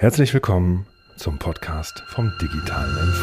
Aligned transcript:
Herzlich 0.00 0.32
willkommen 0.32 0.86
zum 1.16 1.38
Podcast 1.38 2.02
vom 2.06 2.32
digitalen 2.40 2.94
MV. 2.94 3.22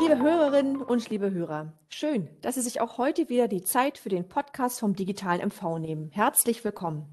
Liebe 0.00 0.18
Hörerinnen 0.18 0.80
und 0.80 1.10
liebe 1.10 1.30
Hörer, 1.30 1.74
schön, 1.90 2.30
dass 2.40 2.54
Sie 2.54 2.62
sich 2.62 2.80
auch 2.80 2.96
heute 2.96 3.28
wieder 3.28 3.48
die 3.48 3.64
Zeit 3.64 3.98
für 3.98 4.08
den 4.08 4.26
Podcast 4.26 4.80
vom 4.80 4.96
digitalen 4.96 5.46
MV 5.48 5.78
nehmen. 5.78 6.08
Herzlich 6.10 6.64
willkommen. 6.64 7.04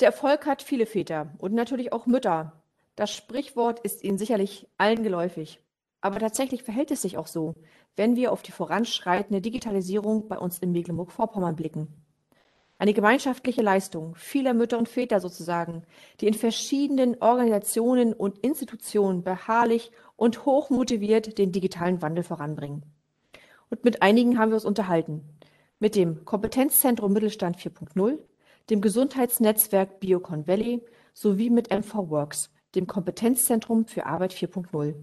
Der 0.00 0.06
Erfolg 0.06 0.46
hat 0.46 0.62
viele 0.62 0.86
Väter 0.86 1.34
und 1.36 1.52
natürlich 1.52 1.92
auch 1.92 2.06
Mütter. 2.06 2.54
Das 2.96 3.14
Sprichwort 3.14 3.80
ist 3.80 4.02
Ihnen 4.02 4.16
sicherlich 4.16 4.66
allen 4.78 5.02
geläufig. 5.02 5.60
Aber 6.00 6.18
tatsächlich 6.20 6.62
verhält 6.62 6.90
es 6.90 7.02
sich 7.02 7.18
auch 7.18 7.26
so, 7.26 7.54
wenn 7.96 8.14
wir 8.14 8.32
auf 8.32 8.42
die 8.42 8.52
voranschreitende 8.52 9.40
Digitalisierung 9.40 10.28
bei 10.28 10.38
uns 10.38 10.58
in 10.58 10.72
Mecklenburg-Vorpommern 10.72 11.56
blicken. 11.56 11.88
Eine 12.80 12.94
gemeinschaftliche 12.94 13.62
Leistung 13.62 14.14
vieler 14.14 14.54
Mütter 14.54 14.78
und 14.78 14.88
Väter 14.88 15.18
sozusagen, 15.18 15.82
die 16.20 16.28
in 16.28 16.34
verschiedenen 16.34 17.20
Organisationen 17.20 18.12
und 18.12 18.38
Institutionen 18.38 19.24
beharrlich 19.24 19.90
und 20.14 20.44
hochmotiviert 20.46 21.38
den 21.38 21.50
digitalen 21.50 22.00
Wandel 22.02 22.22
voranbringen. 22.22 22.84
Und 23.68 23.84
mit 23.84 24.00
einigen 24.00 24.38
haben 24.38 24.52
wir 24.52 24.54
uns 24.56 24.64
unterhalten. 24.64 25.22
Mit 25.80 25.96
dem 25.96 26.24
Kompetenzzentrum 26.24 27.12
Mittelstand 27.12 27.56
4.0, 27.56 28.18
dem 28.70 28.80
Gesundheitsnetzwerk 28.80 29.98
Biocon 29.98 30.46
Valley 30.46 30.80
sowie 31.14 31.50
mit 31.50 31.70
MV 31.72 32.10
Works, 32.10 32.50
dem 32.76 32.86
Kompetenzzentrum 32.86 33.86
für 33.86 34.06
Arbeit 34.06 34.32
4.0 34.32 34.94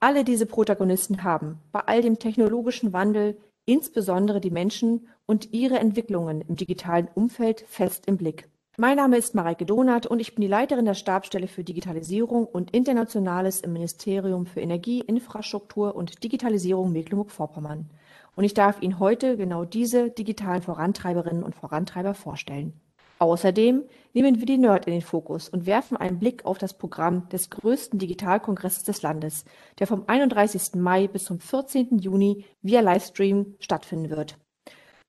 alle 0.00 0.24
diese 0.24 0.46
Protagonisten 0.46 1.22
haben 1.24 1.60
bei 1.72 1.80
all 1.80 2.02
dem 2.02 2.18
technologischen 2.18 2.92
Wandel 2.92 3.36
insbesondere 3.66 4.40
die 4.40 4.50
Menschen 4.50 5.08
und 5.26 5.52
ihre 5.52 5.78
Entwicklungen 5.78 6.40
im 6.40 6.56
digitalen 6.56 7.08
Umfeld 7.14 7.64
fest 7.68 8.04
im 8.06 8.16
Blick. 8.16 8.48
Mein 8.78 8.96
Name 8.96 9.16
ist 9.18 9.34
Mareike 9.34 9.66
Donath 9.66 10.06
und 10.06 10.20
ich 10.20 10.34
bin 10.34 10.42
die 10.42 10.48
Leiterin 10.48 10.84
der 10.84 10.94
Stabsstelle 10.94 11.48
für 11.48 11.64
Digitalisierung 11.64 12.46
und 12.46 12.70
Internationales 12.70 13.60
im 13.60 13.72
Ministerium 13.72 14.46
für 14.46 14.60
Energie, 14.60 15.00
Infrastruktur 15.00 15.96
und 15.96 16.22
Digitalisierung 16.22 16.92
Mecklenburg-Vorpommern. 16.92 17.90
Und 18.36 18.44
ich 18.44 18.54
darf 18.54 18.80
Ihnen 18.80 19.00
heute 19.00 19.36
genau 19.36 19.64
diese 19.64 20.10
digitalen 20.10 20.62
Vorantreiberinnen 20.62 21.42
und 21.42 21.56
Vorantreiber 21.56 22.14
vorstellen. 22.14 22.72
Außerdem 23.18 23.84
nehmen 24.12 24.38
wir 24.38 24.46
die 24.46 24.58
Nerd 24.58 24.86
in 24.86 24.92
den 24.92 25.02
Fokus 25.02 25.48
und 25.48 25.66
werfen 25.66 25.96
einen 25.96 26.18
Blick 26.18 26.44
auf 26.44 26.58
das 26.58 26.74
Programm 26.74 27.28
des 27.30 27.50
größten 27.50 27.98
Digitalkongresses 27.98 28.84
des 28.84 29.02
Landes, 29.02 29.44
der 29.78 29.86
vom 29.86 30.04
31. 30.06 30.74
Mai 30.76 31.08
bis 31.08 31.24
zum 31.24 31.40
14. 31.40 31.98
Juni 31.98 32.44
via 32.62 32.80
Livestream 32.80 33.56
stattfinden 33.58 34.10
wird. 34.10 34.38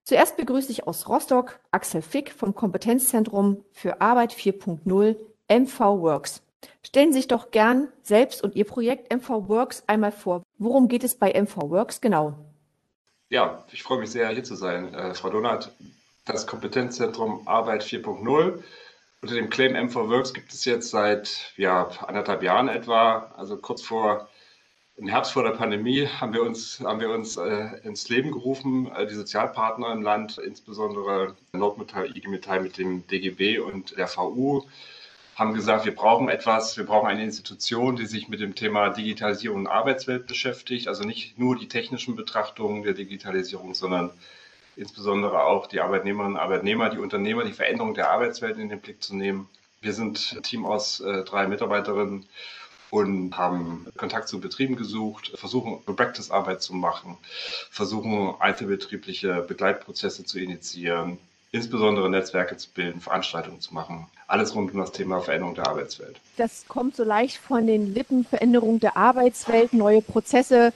Zuerst 0.03 0.37
begrüße 0.37 0.71
ich 0.71 0.87
aus 0.87 1.07
Rostock 1.07 1.59
Axel 1.69 2.01
Fick 2.01 2.31
vom 2.31 2.55
Kompetenzzentrum 2.55 3.63
für 3.71 4.01
Arbeit 4.01 4.33
4.0 4.33 5.15
MV 5.47 5.79
Works. 5.79 6.41
Stellen 6.81 7.13
Sie 7.13 7.19
sich 7.19 7.27
doch 7.27 7.51
gern 7.51 7.89
selbst 8.01 8.43
und 8.43 8.55
Ihr 8.55 8.65
Projekt 8.65 9.13
MV 9.13 9.47
Works 9.47 9.83
einmal 9.85 10.11
vor. 10.11 10.41
Worum 10.57 10.87
geht 10.87 11.03
es 11.03 11.15
bei 11.15 11.39
MV 11.39 11.69
Works 11.69 12.01
genau? 12.01 12.33
Ja, 13.29 13.63
ich 13.71 13.83
freue 13.83 13.99
mich 13.99 14.09
sehr, 14.09 14.29
hier 14.29 14.43
zu 14.43 14.55
sein. 14.55 14.93
Äh, 14.93 15.13
Frau 15.13 15.29
Donat, 15.29 15.71
das 16.25 16.47
Kompetenzzentrum 16.47 17.47
Arbeit 17.47 17.83
4.0. 17.83 18.63
Unter 19.21 19.35
dem 19.35 19.49
Claim 19.49 19.75
M 19.75 19.89
4 19.89 20.09
Works 20.09 20.33
gibt 20.33 20.53
es 20.53 20.65
jetzt 20.65 20.89
seit 20.89 21.53
ja, 21.57 21.89
anderthalb 22.07 22.43
Jahren 22.43 22.69
etwa, 22.69 23.31
also 23.35 23.57
kurz 23.57 23.81
vor 23.81 24.29
im 24.99 25.07
Herbst 25.07 25.31
vor 25.31 25.43
der 25.43 25.51
Pandemie 25.51 26.07
haben 26.07 26.33
wir 26.33 26.43
uns, 26.43 26.81
haben 26.81 26.99
wir 26.99 27.09
uns 27.09 27.37
äh, 27.37 27.69
ins 27.83 28.09
Leben 28.09 28.31
gerufen, 28.33 28.91
die 29.09 29.13
Sozialpartner 29.13 29.93
im 29.93 30.01
Land, 30.01 30.37
insbesondere 30.37 31.37
Nordmetall, 31.53 32.17
IG 32.17 32.27
Metall 32.27 32.59
mit 32.59 32.77
dem 32.77 33.07
DGB 33.07 33.59
und 33.59 33.97
der 33.97 34.09
VU, 34.09 34.63
haben 35.35 35.53
gesagt, 35.53 35.85
wir 35.85 35.95
brauchen 35.95 36.27
etwas, 36.27 36.75
wir 36.75 36.85
brauchen 36.85 37.07
eine 37.07 37.23
Institution, 37.23 37.95
die 37.95 38.07
sich 38.07 38.27
mit 38.27 38.41
dem 38.41 38.55
Thema 38.55 38.89
Digitalisierung 38.89 39.59
und 39.59 39.67
Arbeitswelt 39.67 40.27
beschäftigt, 40.27 40.89
also 40.89 41.05
nicht 41.05 41.39
nur 41.39 41.57
die 41.57 41.69
technischen 41.69 42.17
Betrachtungen 42.17 42.83
der 42.83 42.93
Digitalisierung, 42.93 43.73
sondern 43.75 44.11
insbesondere 44.79 45.43
auch 45.43 45.67
die 45.67 45.81
Arbeitnehmerinnen 45.81 46.37
und 46.37 46.41
Arbeitnehmer, 46.41 46.89
die 46.89 46.99
Unternehmer, 46.99 47.43
die 47.43 47.53
Veränderung 47.53 47.93
der 47.93 48.09
Arbeitswelt 48.09 48.57
in 48.57 48.69
den 48.69 48.79
Blick 48.79 49.03
zu 49.03 49.15
nehmen. 49.15 49.49
Wir 49.81 49.93
sind 49.93 50.33
ein 50.35 50.43
Team 50.43 50.65
aus 50.65 51.01
äh, 51.01 51.23
drei 51.23 51.47
Mitarbeiterinnen 51.47 52.25
und 52.89 53.37
haben 53.37 53.85
Kontakt 53.97 54.29
zu 54.29 54.39
Betrieben 54.39 54.75
gesucht, 54.75 55.31
versuchen 55.35 55.83
Practice-Arbeit 55.83 56.61
zu 56.61 56.73
machen, 56.73 57.17
versuchen 57.69 58.35
einzelbetriebliche 58.39 59.41
Begleitprozesse 59.41 60.25
zu 60.25 60.39
initiieren, 60.39 61.19
insbesondere 61.51 62.09
Netzwerke 62.09 62.57
zu 62.57 62.69
bilden, 62.71 63.01
Veranstaltungen 63.01 63.61
zu 63.61 63.73
machen. 63.73 64.07
Alles 64.27 64.55
rund 64.55 64.73
um 64.73 64.79
das 64.79 64.91
Thema 64.91 65.19
Veränderung 65.19 65.55
der 65.55 65.67
Arbeitswelt. 65.67 66.19
Das 66.37 66.65
kommt 66.67 66.95
so 66.95 67.03
leicht 67.03 67.37
von 67.37 67.67
den 67.67 67.93
Lippen, 67.93 68.23
Veränderung 68.23 68.79
der 68.79 68.95
Arbeitswelt, 68.95 69.73
neue 69.73 70.01
Prozesse, 70.01 70.73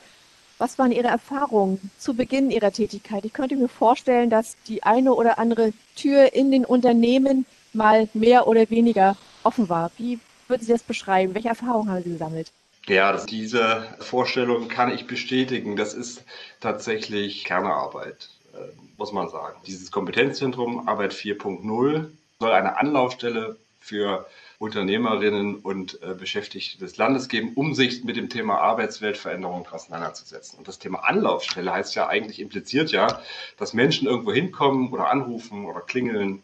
was 0.64 0.80
waren 0.80 0.94
Ihre 0.94 1.10
Erfahrungen 1.10 1.92
zu 1.98 2.14
Beginn 2.14 2.50
Ihrer 2.50 2.72
Tätigkeit? 2.72 3.26
Ich 3.26 3.34
könnte 3.34 3.58
mir 3.58 3.68
vorstellen, 3.68 4.30
dass 4.30 4.56
die 4.70 4.82
eine 4.82 5.14
oder 5.14 5.38
andere 5.38 5.74
Tür 5.98 6.34
in 6.34 6.52
den 6.52 6.64
Unternehmen 6.64 7.46
mal 7.74 8.08
mehr 8.14 8.48
oder 8.48 8.70
weniger 8.70 9.18
offen 9.44 9.68
war. 9.68 9.92
Wie 9.98 10.20
würden 10.48 10.64
Sie 10.64 10.72
das 10.72 10.82
beschreiben? 10.82 11.36
Welche 11.36 11.50
Erfahrungen 11.50 11.92
haben 11.92 12.04
Sie 12.04 12.12
gesammelt? 12.12 12.54
Ja, 12.88 13.12
das, 13.12 13.26
diese 13.26 13.94
Vorstellung 14.00 14.70
kann 14.70 14.90
ich 14.90 15.06
bestätigen. 15.06 15.76
Das 15.76 15.94
ist 15.94 16.24
tatsächlich 16.62 17.44
Kernarbeit, 17.44 18.30
äh, 18.54 18.60
muss 18.98 19.12
man 19.12 19.28
sagen. 19.28 19.60
Dieses 19.68 19.92
Kompetenzzentrum 19.92 20.88
Arbeit 20.88 21.12
4.0 21.12 22.08
soll 22.40 22.52
eine 22.54 22.78
Anlaufstelle 22.78 23.58
für 23.82 24.26
Unternehmerinnen 24.64 25.58
und 25.58 26.02
äh, 26.02 26.14
Beschäftigte 26.14 26.80
des 26.80 26.96
Landes 26.96 27.28
geben, 27.28 27.52
um 27.56 27.74
sich 27.74 28.06
mit 28.06 28.16
dem 28.16 28.30
Thema 28.30 28.60
Arbeitsweltveränderung 28.60 29.68
auseinanderzusetzen. 29.68 30.58
Und 30.58 30.68
das 30.70 30.80
Thema 30.80 31.00
Anlaufstelle 31.00 31.72
heißt 31.74 31.96
ja 31.96 32.08
eigentlich, 32.08 32.40
impliziert 32.40 32.92
ja, 32.92 33.22
dass 33.58 33.74
Menschen 33.74 34.08
irgendwo 34.08 34.32
hinkommen 34.32 34.94
oder 34.94 35.10
anrufen 35.10 35.66
oder 35.66 35.82
klingeln 35.82 36.42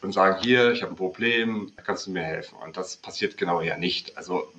und 0.00 0.12
sagen, 0.12 0.42
hier, 0.42 0.72
ich 0.72 0.82
habe 0.82 0.94
ein 0.94 0.96
Problem, 0.96 1.72
kannst 1.84 2.06
du 2.06 2.10
mir 2.10 2.22
helfen? 2.22 2.56
Und 2.64 2.78
das 2.78 2.96
passiert 2.96 3.36
genau 3.36 3.60
ja 3.60 3.76
nicht. 3.76 4.16
Also 4.16 4.50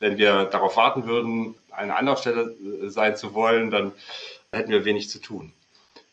wenn 0.00 0.18
wir 0.18 0.46
darauf 0.46 0.76
warten 0.76 1.06
würden, 1.06 1.54
eine 1.70 1.96
Anlaufstelle 1.96 2.56
äh, 2.82 2.88
sein 2.88 3.16
zu 3.16 3.34
wollen, 3.34 3.70
dann 3.70 3.92
hätten 4.52 4.72
wir 4.72 4.84
wenig 4.84 5.08
zu 5.08 5.20
tun. 5.20 5.52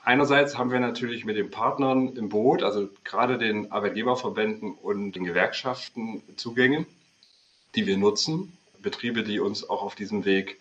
Einerseits 0.09 0.57
haben 0.57 0.71
wir 0.71 0.79
natürlich 0.79 1.23
mit 1.23 1.37
den 1.37 1.51
Partnern 1.51 2.15
im 2.15 2.29
Boot, 2.29 2.63
also 2.63 2.89
gerade 3.03 3.37
den 3.37 3.71
Arbeitgeberverbänden 3.71 4.73
und 4.73 5.11
den 5.11 5.23
Gewerkschaften 5.23 6.23
Zugänge, 6.35 6.87
die 7.75 7.85
wir 7.85 7.95
nutzen, 7.95 8.57
Betriebe, 8.81 9.21
die 9.21 9.39
uns 9.39 9.69
auch 9.69 9.83
auf 9.83 9.93
diesem 9.93 10.25
Weg 10.25 10.59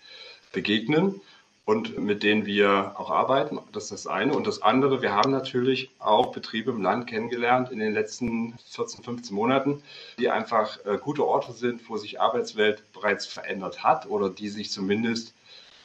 begegnen 0.52 1.22
und 1.64 1.98
mit 1.98 2.24
denen 2.24 2.44
wir 2.44 2.92
auch 3.00 3.10
arbeiten. 3.10 3.58
Das 3.72 3.84
ist 3.84 3.92
das 3.92 4.06
eine. 4.06 4.34
Und 4.34 4.46
das 4.46 4.60
andere, 4.60 5.00
wir 5.00 5.14
haben 5.14 5.30
natürlich 5.30 5.88
auch 5.98 6.32
Betriebe 6.32 6.70
im 6.70 6.82
Land 6.82 7.06
kennengelernt 7.06 7.72
in 7.72 7.78
den 7.78 7.94
letzten 7.94 8.52
14, 8.72 9.02
15 9.02 9.34
Monaten, 9.34 9.82
die 10.18 10.28
einfach 10.28 10.78
äh, 10.84 10.98
gute 10.98 11.26
Orte 11.26 11.52
sind, 11.52 11.88
wo 11.88 11.96
sich 11.96 12.20
Arbeitswelt 12.20 12.82
bereits 12.92 13.24
verändert 13.24 13.82
hat 13.82 14.10
oder 14.10 14.28
die 14.28 14.50
sich 14.50 14.70
zumindest 14.70 15.32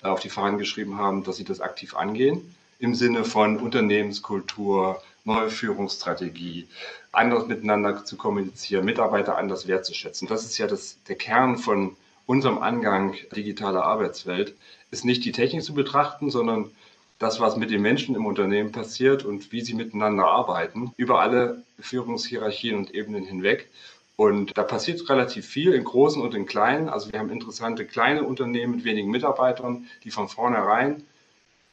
auf 0.02 0.19
die 0.19 0.29
Fahnen 0.29 0.57
geschrieben 0.57 0.97
haben, 0.97 1.23
dass 1.23 1.38
sie 1.38 1.46
das 1.46 1.62
aktiv 1.62 1.96
angehen 1.96 2.53
im 2.83 2.95
Sinne 2.95 3.23
von 3.23 3.59
Unternehmenskultur, 3.59 5.01
neue 5.23 5.49
Führungsstrategie, 5.49 6.67
anders 7.13 7.47
miteinander 7.47 8.03
zu 8.03 8.17
kommunizieren, 8.17 8.83
Mitarbeiter 8.83 9.38
anders 9.38 9.69
wertzuschätzen. 9.69 10.27
Das 10.27 10.44
ist 10.44 10.57
ja 10.57 10.67
das, 10.67 10.97
der 11.07 11.16
Kern 11.16 11.57
von 11.57 11.95
unserem 12.25 12.57
Angang 12.57 13.16
digitaler 13.33 13.85
Arbeitswelt, 13.85 14.53
ist 14.91 15.05
nicht 15.05 15.23
die 15.23 15.31
Technik 15.31 15.63
zu 15.63 15.73
betrachten, 15.73 16.29
sondern 16.29 16.72
das, 17.19 17.39
was 17.39 17.55
mit 17.55 17.72
den 17.72 17.81
Menschen 17.81 18.16
im 18.16 18.25
Unternehmen 18.25 18.73
passiert 18.73 19.23
und 19.23 19.53
wie 19.53 19.61
sie 19.61 19.75
miteinander 19.75 20.25
arbeiten, 20.25 20.91
über 20.97 21.22
alle 21.22 21.63
Führungshierarchien 21.79 22.75
und 22.75 22.93
Ebenen 22.93 23.23
hinweg. 23.23 23.69
Und 24.17 24.58
da 24.58 24.63
passiert 24.63 25.09
relativ 25.09 25.47
viel 25.47 25.72
in 25.72 25.85
großen 25.85 26.22
und 26.22 26.35
in 26.35 26.46
kleinen. 26.46 26.90
Also 26.90 27.13
wir 27.13 27.19
haben 27.19 27.29
interessante 27.29 27.85
kleine 27.85 28.23
Unternehmen 28.23 28.75
mit 28.75 28.84
wenigen 28.84 29.09
Mitarbeitern, 29.09 29.87
die 30.03 30.11
von 30.11 30.28
vornherein 30.28 31.05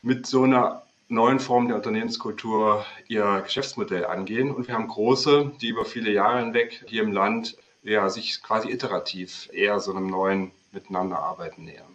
mit 0.03 0.25
so 0.27 0.45
einer 0.45 0.83
neuen 1.11 1.41
Formen 1.41 1.69
der 1.69 1.77
Unternehmenskultur 1.77 2.87
ihr 3.09 3.43
Geschäftsmodell 3.45 4.07
angehen. 4.07 4.51
Und 4.51 4.69
wir 4.69 4.75
haben 4.75 4.89
große, 4.89 5.53
die 5.61 5.69
über 5.69 5.85
viele 5.85 6.11
Jahre 6.11 6.41
hinweg 6.41 6.85
hier 6.87 7.03
im 7.03 7.13
Land 7.13 7.57
ja, 7.83 8.09
sich 8.09 8.43
quasi 8.43 8.71
iterativ 8.71 9.49
eher 9.53 9.81
so 9.81 9.91
einem 9.91 10.07
neuen 10.07 10.53
Miteinanderarbeiten 10.73 11.65
nähern. 11.65 11.87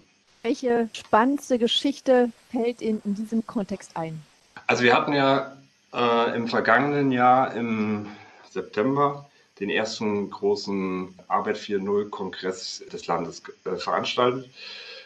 Welche 0.44 0.90
spannendste 0.94 1.58
Geschichte 1.58 2.32
fällt 2.52 2.82
Ihnen 2.82 3.02
in 3.06 3.16
diesem 3.16 3.48
Kontext 3.48 3.92
ein? 3.96 4.22
Also 4.68 4.84
wir 4.84 4.94
hatten 4.94 5.14
ja 5.14 5.56
äh, 5.94 6.36
im 6.36 6.48
vergangenen 6.48 7.12
Jahr 7.12 7.54
im 7.56 8.08
September 8.50 9.30
den 9.60 9.70
ersten 9.70 10.30
großen 10.30 11.16
Arbeit 11.28 11.58
4.0 11.58 12.10
Kongress 12.10 12.84
des 12.92 13.08
Landes 13.08 13.42
äh, 13.64 13.76
veranstaltet 13.78 14.50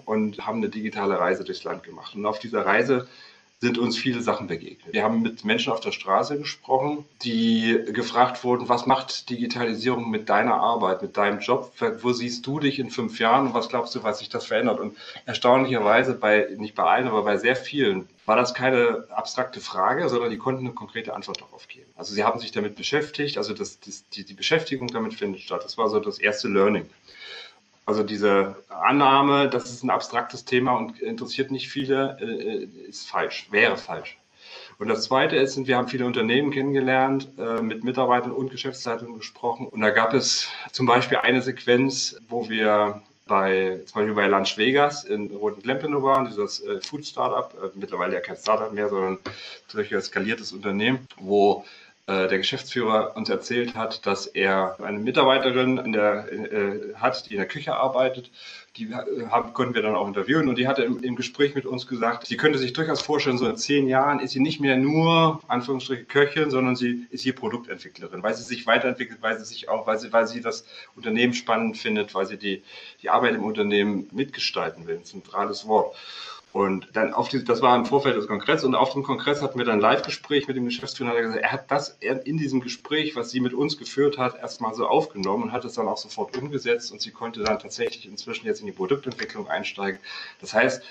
und 0.05 0.45
haben 0.45 0.57
eine 0.57 0.69
digitale 0.69 1.19
Reise 1.19 1.43
durchs 1.43 1.63
Land 1.63 1.83
gemacht. 1.83 2.15
Und 2.15 2.25
auf 2.25 2.39
dieser 2.39 2.65
Reise 2.65 3.07
sind 3.61 3.77
uns 3.77 3.97
viele 3.97 4.21
Sachen 4.21 4.47
begegnet. 4.47 4.93
Wir 4.93 5.03
haben 5.03 5.21
mit 5.21 5.43
Menschen 5.43 5.73
auf 5.73 5.81
der 5.81 5.91
Straße 5.91 6.37
gesprochen, 6.37 7.03
die 7.23 7.77
gefragt 7.87 8.43
wurden, 8.45 8.69
was 8.69 8.85
macht 8.85 9.29
Digitalisierung 9.29 10.09
mit 10.09 10.29
deiner 10.29 10.55
Arbeit, 10.55 11.01
mit 11.01 11.17
deinem 11.17 11.39
Job? 11.39 11.73
Wo 12.01 12.13
siehst 12.13 12.47
du 12.47 12.61
dich 12.61 12.79
in 12.79 12.89
fünf 12.89 13.19
Jahren 13.19 13.47
und 13.47 13.53
was 13.53 13.67
glaubst 13.67 13.93
du, 13.95 14.03
was 14.03 14.19
sich 14.19 14.29
das 14.29 14.45
verändert? 14.45 14.79
Und 14.79 14.95
erstaunlicherweise 15.25 16.13
bei, 16.13 16.47
nicht 16.57 16.73
bei 16.73 16.83
allen, 16.83 17.09
aber 17.09 17.23
bei 17.23 17.35
sehr 17.35 17.57
vielen 17.57 18.07
war 18.25 18.37
das 18.37 18.53
keine 18.53 19.07
abstrakte 19.09 19.59
Frage, 19.59 20.07
sondern 20.07 20.29
die 20.29 20.37
konnten 20.37 20.65
eine 20.65 20.73
konkrete 20.73 21.13
Antwort 21.13 21.41
darauf 21.41 21.67
geben. 21.67 21.91
Also 21.97 22.13
sie 22.13 22.23
haben 22.23 22.39
sich 22.39 22.53
damit 22.53 22.75
beschäftigt, 22.75 23.37
also 23.37 23.53
das, 23.53 23.81
das, 23.81 24.07
die, 24.09 24.23
die 24.23 24.35
Beschäftigung 24.35 24.87
damit 24.87 25.15
findet 25.15 25.41
statt. 25.41 25.65
Das 25.65 25.77
war 25.77 25.89
so 25.89 25.99
das 25.99 26.17
erste 26.19 26.47
Learning. 26.47 26.89
Also 27.89 28.03
diese 28.03 28.55
Annahme, 28.69 29.49
das 29.49 29.71
ist 29.71 29.81
ein 29.83 29.89
abstraktes 29.89 30.45
Thema 30.45 30.73
und 30.73 30.99
interessiert 30.99 31.49
nicht 31.49 31.69
viele, 31.69 32.19
äh, 32.21 32.65
ist 32.87 33.09
falsch, 33.09 33.47
wäre 33.49 33.77
falsch. 33.77 34.19
Und 34.77 34.89
das 34.89 35.05
Zweite 35.05 35.37
ist, 35.37 35.57
wir 35.65 35.75
haben 35.75 35.87
viele 35.87 36.05
Unternehmen 36.05 36.51
kennengelernt, 36.51 37.29
äh, 37.39 37.63
mit 37.63 37.83
Mitarbeitern 37.83 38.31
und 38.31 38.51
Geschäftsleitungen 38.51 39.17
gesprochen. 39.17 39.65
Und 39.65 39.81
da 39.81 39.89
gab 39.89 40.13
es 40.13 40.49
zum 40.71 40.85
Beispiel 40.85 41.17
eine 41.17 41.41
Sequenz, 41.41 42.15
wo 42.27 42.47
wir 42.47 43.01
bei, 43.25 43.79
zum 43.87 44.01
Beispiel 44.01 44.13
bei 44.13 44.27
Lunch 44.27 44.55
Vegas 44.55 45.03
in 45.03 45.31
Roten 45.31 45.63
Klempenow 45.63 46.03
waren, 46.03 46.27
dieses 46.27 46.59
äh, 46.59 46.79
Food 46.81 47.07
Startup, 47.07 47.51
mittlerweile 47.73 48.13
ja 48.13 48.19
kein 48.19 48.37
Startup 48.37 48.71
mehr, 48.71 48.89
sondern 48.89 49.17
ein 49.73 50.01
skaliertes 50.01 50.51
Unternehmen, 50.51 51.07
wo 51.17 51.65
der 52.09 52.37
Geschäftsführer 52.39 53.15
uns 53.15 53.29
erzählt 53.29 53.75
hat, 53.75 54.05
dass 54.05 54.25
er 54.25 54.77
eine 54.81 54.97
Mitarbeiterin 54.97 55.77
in 55.77 55.91
der, 55.91 56.31
äh, 56.31 56.95
hat, 56.95 57.29
die 57.29 57.35
in 57.35 57.37
der 57.37 57.47
Küche 57.47 57.75
arbeitet. 57.75 58.31
Die 58.77 58.85
äh, 58.85 59.27
haben, 59.29 59.53
konnten 59.53 59.75
wir 59.75 59.81
dann 59.81 59.95
auch 59.95 60.07
interviewen 60.07 60.49
und 60.49 60.57
die 60.57 60.67
hatte 60.67 60.81
im, 60.83 61.03
im, 61.03 61.15
Gespräch 61.15 61.53
mit 61.53 61.65
uns 61.67 61.85
gesagt, 61.85 62.25
sie 62.25 62.37
könnte 62.37 62.57
sich 62.57 62.73
durchaus 62.73 63.01
vorstellen, 63.01 63.37
so 63.37 63.47
in 63.47 63.57
zehn 63.57 63.87
Jahren 63.87 64.19
ist 64.19 64.31
sie 64.31 64.39
nicht 64.39 64.59
mehr 64.59 64.75
nur, 64.75 65.41
Anführungsstriche, 65.47 66.05
Köchin, 66.05 66.49
sondern 66.49 66.75
sie 66.75 67.05
ist 67.11 67.21
hier 67.21 67.35
Produktentwicklerin, 67.35 68.23
weil 68.23 68.33
sie 68.33 68.43
sich 68.43 68.65
weiterentwickelt, 68.65 69.21
weil 69.21 69.37
sie 69.37 69.45
sich 69.45 69.69
auch, 69.69 69.85
weil 69.85 69.99
sie, 69.99 70.11
weil 70.11 70.25
sie 70.25 70.41
das 70.41 70.65
Unternehmen 70.95 71.33
spannend 71.33 71.77
findet, 71.77 72.15
weil 72.15 72.25
sie 72.25 72.37
die, 72.37 72.63
die 73.03 73.09
Arbeit 73.09 73.35
im 73.35 73.43
Unternehmen 73.43 74.07
mitgestalten 74.11 74.87
will. 74.87 74.97
Ein 74.97 75.05
zentrales 75.05 75.67
Wort. 75.67 75.95
Und 76.51 76.87
dann 76.93 77.13
auf 77.13 77.29
die, 77.29 77.43
das 77.43 77.61
war 77.61 77.75
im 77.75 77.85
Vorfeld 77.85 78.15
des 78.15 78.27
Kongresses 78.27 78.63
und 78.63 78.73
auf 78.73 78.93
dem 78.93 79.03
Kongress 79.03 79.43
hatten 79.43 79.59
wir 79.59 79.65
dann 79.65 79.75
ein 79.75 79.81
Live-Gespräch 79.81 80.47
mit 80.47 80.57
dem 80.57 80.65
Geschäftsführer. 80.65 81.13
Er, 81.13 81.21
gesagt, 81.21 81.43
er 81.43 81.51
hat 81.51 81.69
das 81.69 81.97
in 81.99 82.37
diesem 82.37 82.59
Gespräch, 82.59 83.15
was 83.15 83.29
sie 83.29 83.39
mit 83.39 83.53
uns 83.53 83.77
geführt 83.77 84.17
hat, 84.17 84.39
erstmal 84.39 84.73
so 84.73 84.87
aufgenommen 84.87 85.43
und 85.43 85.51
hat 85.51 85.63
es 85.63 85.73
dann 85.73 85.87
auch 85.87 85.97
sofort 85.97 86.35
umgesetzt 86.35 86.91
und 86.91 87.01
sie 87.01 87.11
konnte 87.11 87.43
dann 87.43 87.59
tatsächlich 87.59 88.07
inzwischen 88.07 88.47
jetzt 88.47 88.61
in 88.61 88.65
die 88.65 88.71
Produktentwicklung 88.71 89.47
einsteigen. 89.47 89.99
Das 90.41 90.55
heißt, 90.55 90.81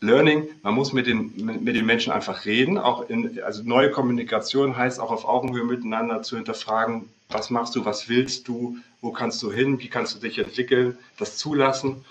Learning, 0.00 0.48
man 0.62 0.74
muss 0.74 0.92
mit 0.92 1.06
den, 1.06 1.32
mit 1.64 1.74
den 1.74 1.86
Menschen 1.86 2.12
einfach 2.12 2.44
reden. 2.44 2.76
Auch 2.76 3.08
in, 3.08 3.42
also 3.42 3.62
neue 3.62 3.90
Kommunikation 3.90 4.76
heißt 4.76 5.00
auch 5.00 5.10
auf 5.10 5.24
Augenhöhe 5.24 5.64
miteinander 5.64 6.22
zu 6.22 6.36
hinterfragen, 6.36 7.08
was 7.30 7.48
machst 7.48 7.74
du, 7.74 7.86
was 7.86 8.10
willst 8.10 8.46
du, 8.48 8.76
wo 9.00 9.12
kannst 9.12 9.42
du 9.42 9.50
hin, 9.50 9.80
wie 9.80 9.88
kannst 9.88 10.14
du 10.14 10.20
dich 10.20 10.38
entwickeln, 10.38 10.98
das 11.18 11.38
zulassen 11.38 12.04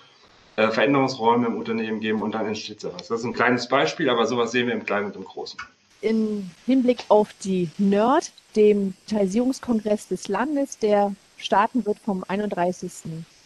äh, 0.55 0.69
Veränderungsräume 0.69 1.47
im 1.47 1.57
Unternehmen 1.57 1.99
geben 1.99 2.21
und 2.21 2.33
dann 2.33 2.47
entsteht 2.47 2.79
sowas. 2.81 3.07
Das 3.07 3.19
ist 3.19 3.25
ein 3.25 3.33
kleines 3.33 3.67
Beispiel, 3.67 4.09
aber 4.09 4.25
sowas 4.25 4.51
sehen 4.51 4.67
wir 4.67 4.73
im 4.73 4.85
Kleinen 4.85 5.07
und 5.07 5.15
im 5.15 5.25
Großen. 5.25 5.59
Im 6.01 6.49
Hinblick 6.65 7.03
auf 7.09 7.29
die 7.43 7.69
NERD, 7.77 8.31
dem 8.55 8.93
Digitalisierungskongress 9.01 10.07
des 10.07 10.27
Landes, 10.27 10.77
der 10.77 11.13
starten 11.37 11.85
wird 11.85 11.99
vom 11.99 12.23
31. 12.27 12.91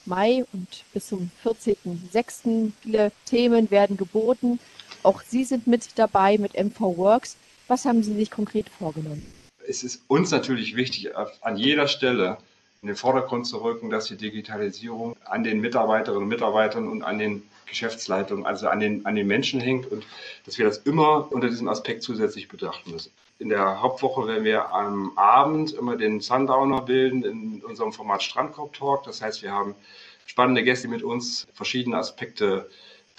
Mai 0.05 0.45
und 0.53 0.67
bis 0.93 1.07
zum 1.07 1.31
14.06. 1.43 2.71
Viele 2.81 3.11
Themen 3.25 3.71
werden 3.71 3.97
geboten. 3.97 4.59
Auch 5.03 5.21
Sie 5.21 5.43
sind 5.43 5.67
mit 5.67 5.97
dabei 5.97 6.37
mit 6.37 6.53
MV 6.53 6.79
Works. 6.97 7.37
Was 7.67 7.85
haben 7.85 8.03
Sie 8.03 8.13
sich 8.13 8.31
konkret 8.31 8.67
vorgenommen? 8.69 9.25
Es 9.67 9.83
ist 9.83 10.01
uns 10.07 10.31
natürlich 10.31 10.75
wichtig, 10.75 11.15
an 11.41 11.57
jeder 11.57 11.87
Stelle 11.87 12.37
in 12.81 12.87
den 12.87 12.95
Vordergrund 12.95 13.45
zu 13.45 13.57
rücken, 13.57 13.89
dass 13.89 14.05
die 14.05 14.15
Digitalisierung 14.15 15.15
an 15.25 15.43
den 15.43 15.59
Mitarbeiterinnen 15.59 16.23
und 16.23 16.29
Mitarbeitern 16.29 16.87
und 16.87 17.03
an 17.03 17.19
den 17.19 17.43
Geschäftsleitungen, 17.65 18.45
also 18.45 18.67
an 18.67 18.79
den, 18.79 19.05
an 19.05 19.15
den 19.15 19.27
Menschen 19.27 19.59
hängt 19.59 19.91
und 19.91 20.05
dass 20.45 20.57
wir 20.57 20.65
das 20.65 20.79
immer 20.79 21.31
unter 21.31 21.49
diesem 21.49 21.67
Aspekt 21.67 22.03
zusätzlich 22.03 22.47
betrachten 22.47 22.91
müssen. 22.91 23.11
In 23.37 23.49
der 23.49 23.81
Hauptwoche 23.81 24.27
werden 24.27 24.43
wir 24.43 24.73
am 24.73 25.17
Abend 25.17 25.73
immer 25.73 25.95
den 25.95 26.19
Sundowner 26.19 26.81
bilden 26.81 27.23
in 27.23 27.63
unserem 27.63 27.93
Format 27.93 28.23
Strandkorb 28.23 28.73
Talk. 28.73 29.03
Das 29.03 29.21
heißt, 29.21 29.43
wir 29.43 29.51
haben 29.51 29.75
spannende 30.25 30.63
Gäste 30.63 30.87
mit 30.87 31.03
uns 31.03 31.47
verschiedene 31.53 31.97
Aspekte 31.97 32.69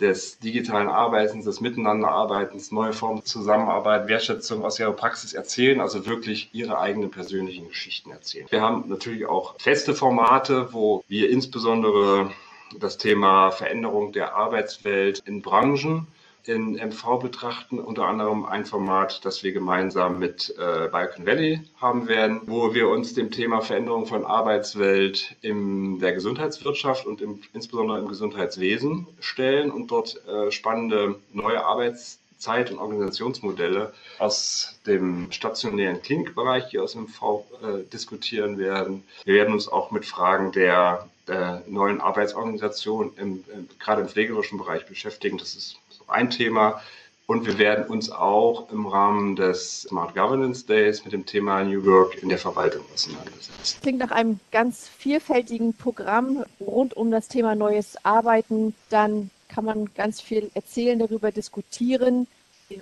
des 0.01 0.39
digitalen 0.39 0.89
Arbeitens, 0.89 1.45
des 1.45 1.61
Miteinanderarbeitens, 1.61 2.73
neue 2.73 2.93
Formen 2.93 3.25
Zusammenarbeit, 3.25 4.09
Wertschätzung 4.09 4.65
aus 4.65 4.79
ihrer 4.79 4.93
Praxis 4.93 5.35
erzählen, 5.35 5.81
also 5.81 6.07
wirklich 6.07 6.49
ihre 6.53 6.79
eigenen 6.79 7.11
persönlichen 7.11 7.69
Geschichten 7.69 8.11
erzählen. 8.11 8.47
Wir 8.51 8.63
haben 8.63 8.89
natürlich 8.89 9.27
auch 9.27 9.55
feste 9.59 9.95
Formate, 9.95 10.73
wo 10.73 11.05
wir 11.09 11.31
insbesondere 11.31 12.31
das 12.79 12.99
Thema 12.99 13.51
Veränderung 13.51 14.13
der 14.13 14.35
Arbeitswelt 14.35 15.23
in 15.27 15.43
Branchen 15.43 16.07
in 16.45 16.75
MV 16.75 17.19
betrachten, 17.21 17.79
unter 17.79 18.07
anderem 18.07 18.45
ein 18.45 18.65
Format, 18.65 19.25
das 19.25 19.43
wir 19.43 19.53
gemeinsam 19.53 20.19
mit 20.19 20.55
äh, 20.59 20.89
Balkan 20.89 21.27
Valley 21.27 21.61
haben 21.81 22.09
werden, 22.09 22.43
wo 22.47 22.75
wir 22.75 22.89
uns 22.89 23.15
dem 23.15 23.31
Thema 23.31 23.61
Veränderung 23.61 24.07
von 24.07 24.25
Arbeitswelt 24.25 25.37
in 25.43 25.99
der 25.99 26.13
Gesundheitswirtschaft 26.13 27.07
und 27.07 27.21
im, 27.21 27.41
insbesondere 27.53 27.99
im 27.99 28.09
Gesundheitswesen 28.09 29.07
stellen 29.21 29.71
und 29.71 29.91
dort 29.91 30.21
äh, 30.27 30.51
spannende 30.51 31.17
neue 31.33 31.65
Arbeitszeit- 31.65 32.71
und 32.71 32.79
Organisationsmodelle 32.79 33.93
aus 34.19 34.81
dem 34.87 35.31
stationären 35.33 36.03
Klinikbereich 36.03 36.67
hier 36.71 36.83
aus 36.83 36.93
dem 36.93 37.03
MV 37.03 37.45
äh, 37.63 37.83
diskutieren 37.93 38.59
werden. 38.59 39.05
Wir 39.25 39.35
werden 39.35 39.55
uns 39.55 39.69
auch 39.69 39.91
mit 39.91 40.07
Fragen 40.07 40.53
der 40.53 41.09
der 41.31 41.63
neuen 41.69 42.01
Arbeitsorganisation 42.01 43.13
im, 43.17 43.45
im, 43.55 43.69
gerade 43.79 44.03
im 44.03 44.09
pflegerischen 44.09 44.59
Bereich 44.59 44.85
beschäftigen. 44.87 45.39
Das 45.39 45.55
ist 45.55 45.77
ein 46.11 46.31
Thema. 46.31 46.81
Und 47.27 47.47
wir 47.47 47.59
werden 47.59 47.87
uns 47.87 48.11
auch 48.11 48.73
im 48.73 48.87
Rahmen 48.87 49.37
des 49.37 49.83
Smart 49.83 50.17
Governance 50.17 50.67
Days 50.67 51.05
mit 51.05 51.13
dem 51.13 51.27
Thema 51.27 51.63
New 51.63 51.85
Work 51.87 52.21
in 52.23 52.29
der 52.29 52.39
Verwaltung 52.39 52.83
auseinandersetzen. 52.93 53.79
Klingt 53.83 54.01
nach 54.01 54.11
einem 54.11 54.41
ganz 54.51 54.89
vielfältigen 54.89 55.75
Programm 55.75 56.45
rund 56.61 56.97
um 56.97 57.13
das 57.13 57.29
Thema 57.29 57.55
neues 57.55 58.05
Arbeiten. 58.05 58.75
Dann 58.89 59.31
kann 59.49 59.65
man 59.65 59.91
ganz 59.95 60.21
viel 60.21 60.51
erzählen, 60.55 60.99
darüber 60.99 61.31
diskutieren. 61.31 62.27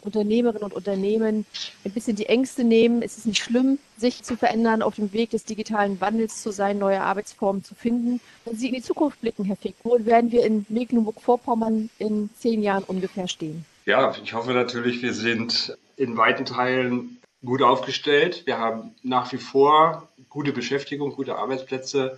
Unternehmerinnen 0.02 0.62
und 0.62 0.74
Unternehmen 0.74 1.46
ein 1.84 1.92
bisschen 1.92 2.16
die 2.16 2.26
Ängste 2.26 2.64
nehmen. 2.64 3.02
Es 3.02 3.18
ist 3.18 3.26
nicht 3.26 3.42
schlimm, 3.42 3.78
sich 3.96 4.22
zu 4.22 4.36
verändern, 4.36 4.82
auf 4.82 4.96
dem 4.96 5.12
Weg 5.12 5.30
des 5.30 5.44
digitalen 5.44 6.00
Wandels 6.00 6.42
zu 6.42 6.50
sein, 6.50 6.78
neue 6.78 7.00
Arbeitsformen 7.00 7.64
zu 7.64 7.74
finden. 7.74 8.20
Wenn 8.44 8.56
Sie 8.56 8.68
in 8.68 8.74
die 8.74 8.82
Zukunft 8.82 9.20
blicken, 9.20 9.44
Herr 9.44 9.56
Fick, 9.56 9.74
wo 9.82 9.98
werden 10.04 10.30
wir 10.32 10.44
in 10.44 10.66
Mecklenburg-Vorpommern 10.68 11.90
in 11.98 12.30
zehn 12.38 12.62
Jahren 12.62 12.84
ungefähr 12.84 13.28
stehen? 13.28 13.64
Ja, 13.86 14.14
ich 14.22 14.34
hoffe 14.34 14.52
natürlich, 14.52 15.02
wir 15.02 15.14
sind 15.14 15.76
in 15.96 16.16
weiten 16.16 16.44
Teilen 16.44 17.18
gut 17.44 17.62
aufgestellt. 17.62 18.42
Wir 18.46 18.58
haben 18.58 18.94
nach 19.02 19.32
wie 19.32 19.38
vor 19.38 20.08
gute 20.38 20.52
Beschäftigung, 20.52 21.16
gute 21.16 21.34
Arbeitsplätze, 21.34 22.16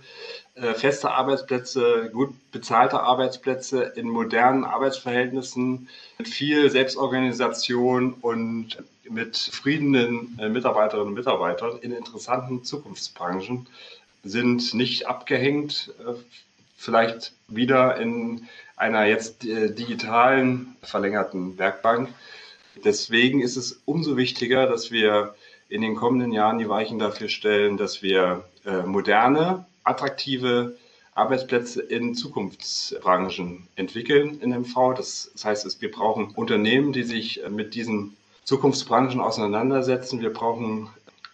äh, 0.53 0.75
feste 0.75 1.09
Arbeitsplätze, 1.09 2.11
gut 2.13 2.35
bezahlte 2.51 2.99
Arbeitsplätze 2.99 3.93
in 3.95 4.07
modernen 4.07 4.63
Arbeitsverhältnissen, 4.63 5.89
mit 6.19 6.27
viel 6.27 6.69
Selbstorganisation 6.69 8.13
und 8.21 8.77
mit 9.09 9.35
zufriedenen 9.35 10.37
äh, 10.39 10.49
Mitarbeiterinnen 10.49 11.07
und 11.07 11.13
Mitarbeitern 11.15 11.79
in 11.81 11.93
interessanten 11.93 12.63
Zukunftsbranchen 12.63 13.65
sind 14.23 14.75
nicht 14.75 15.07
abgehängt, 15.07 15.91
äh, 16.05 16.13
vielleicht 16.77 17.33
wieder 17.47 17.97
in 17.97 18.47
einer 18.77 19.05
jetzt 19.05 19.43
digitalen 19.43 20.75
verlängerten 20.83 21.57
Werkbank. 21.57 22.09
Deswegen 22.83 23.41
ist 23.41 23.55
es 23.55 23.81
umso 23.85 24.15
wichtiger, 24.15 24.67
dass 24.67 24.91
wir 24.91 25.35
in 25.71 25.81
den 25.81 25.95
kommenden 25.95 26.31
Jahren 26.31 26.59
die 26.59 26.69
Weichen 26.69 26.99
dafür 26.99 27.29
stellen, 27.29 27.77
dass 27.77 28.03
wir 28.03 28.43
moderne 28.85 29.65
attraktive 29.83 30.77
Arbeitsplätze 31.13 31.81
in 31.81 32.15
Zukunftsbranchen 32.15 33.67
entwickeln 33.75 34.39
in 34.41 34.51
MV. 34.51 34.93
Das, 34.95 35.31
heißt, 35.43 35.81
wir 35.81 35.91
brauchen 35.91 36.31
Unternehmen, 36.35 36.93
die 36.93 37.03
sich 37.03 37.41
mit 37.49 37.73
diesen 37.73 38.15
Zukunftsbranchen 38.43 39.19
auseinandersetzen. 39.19 40.21
Wir 40.21 40.33
brauchen 40.33 40.89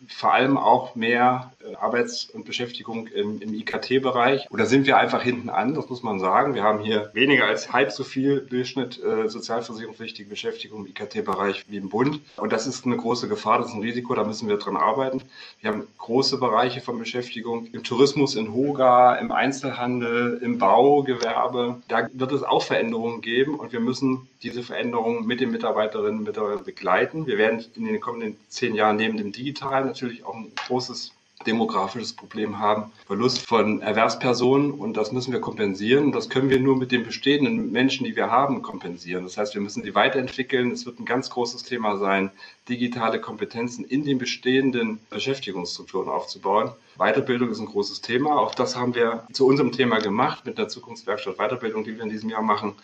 vor 0.08 0.34
allem 0.34 0.58
auch 0.58 0.96
mehr 0.96 1.52
äh, 1.64 1.76
Arbeits- 1.76 2.26
und 2.30 2.46
Beschäftigung 2.46 3.08
im, 3.08 3.42
im 3.42 3.54
IKT-Bereich. 3.54 4.48
Und 4.50 4.60
da 4.60 4.66
sind 4.66 4.86
wir 4.86 4.98
einfach 4.98 5.22
hinten 5.22 5.50
an, 5.50 5.74
das 5.74 5.90
muss 5.90 6.04
man 6.04 6.20
sagen. 6.20 6.54
Wir 6.54 6.64
haben 6.64 6.80
hier 6.80 7.10
weniger 7.14 7.46
als 7.46 7.74
halb 7.74 7.92
so 7.92 8.04
viel 8.04 8.42
Durchschnitt 8.42 9.04
äh, 9.04 9.28
sozialversicherungspflichtige 9.28 10.30
Beschäftigung 10.30 10.86
im 10.86 10.92
IKT-Bereich 10.92 11.66
wie 11.70 11.78
im 11.78 11.90
Bund. 11.90 12.20
Und 12.38 12.54
das 12.54 12.68
ist 12.68 12.86
eine 12.86 12.98
große 12.98 13.28
Gefahr, 13.28 13.58
das 13.58 13.70
ist 13.70 13.74
ein 13.74 13.82
Risiko, 13.82 14.14
da 14.14 14.24
müssen 14.24 14.48
wir 14.48 14.58
dran 14.58 14.78
arbeiten. 14.78 15.22
Wir 15.62 15.72
haben 15.72 15.88
große 15.98 16.38
Bereiche 16.38 16.82
von 16.82 17.00
Beschäftigung 17.00 17.68
im 17.74 17.84
Tourismus, 17.84 18.36
in 18.36 18.54
Hoga, 18.54 19.16
im 19.16 19.32
Einzelhandel, 19.32 20.40
im 20.44 20.60
Baugewerbe. 20.60 21.82
Da 21.88 22.08
wird 22.14 22.32
es 22.32 22.44
auch 22.44 22.62
Veränderungen 22.62 23.22
geben 23.22 23.56
und 23.56 23.74
wir 23.74 23.80
müssen 23.80 24.28
diese 24.44 24.62
Veränderungen 24.62 25.26
mit 25.26 25.40
den 25.40 25.52
Mitarbeiterinnen 25.52 26.20
und 26.20 26.26
Mitarbeitern 26.26 26.64
begleiten. 26.64 27.26
Wir 27.26 27.38
werden 27.38 27.66
in 27.76 27.86
den 27.86 28.00
kommenden 28.00 28.38
zehn 28.50 28.76
Jahren 28.76 28.98
neben 28.98 29.18
dem 29.18 29.32
Digitalen 29.32 29.87
natürlich 29.88 30.24
auch 30.24 30.36
ein 30.36 30.52
großes 30.68 31.14
demografisches 31.46 32.14
Problem 32.14 32.60
haben, 32.60 32.92
Verlust 33.06 33.46
von 33.46 33.82
Erwerbspersonen 33.82 34.72
und 34.72 34.98
das 34.98 35.12
müssen 35.12 35.32
wir 35.32 35.40
kompensieren. 35.40 36.12
Das 36.12 36.30
können 36.30 36.50
wir 36.50 36.60
nur 36.60 36.76
mit 36.76 36.92
den 36.92 37.04
bestehenden 37.04 37.72
Menschen, 37.72 38.06
die 38.06 38.16
wir 38.16 38.32
haben, 38.32 38.62
kompensieren. 38.62 39.24
Das 39.24 39.38
heißt, 39.38 39.54
wir 39.54 39.62
müssen 39.62 39.84
sie 39.84 39.94
weiterentwickeln. 39.94 40.72
Es 40.72 40.86
wird 40.86 41.00
ein 41.00 41.06
ganz 41.06 41.30
großes 41.30 41.64
Thema 41.64 41.98
sein, 41.98 42.32
digitale 42.68 43.22
Kompetenzen 43.22 43.86
in 43.86 44.04
den 44.04 44.18
bestehenden 44.18 45.00
Beschäftigungsstrukturen 45.10 46.10
aufzubauen. 46.10 46.72
Weiterbildung 46.98 47.50
ist 47.52 47.60
ein 47.60 47.66
großes 47.66 48.02
Thema. 48.02 48.40
Auch 48.40 48.56
das 48.56 48.76
haben 48.76 48.96
wir 48.96 49.26
zu 49.32 49.46
unserem 49.46 49.72
Thema 49.72 50.00
gemacht 50.00 50.46
mit 50.46 50.58
der 50.58 50.68
Zukunftswerkstatt 50.68 51.38
Weiterbildung, 51.38 51.84
die 51.84 51.96
wir 51.96 52.04
in 52.04 52.10
diesem 52.10 52.30
Jahr 52.30 52.42
machen. 52.42 52.76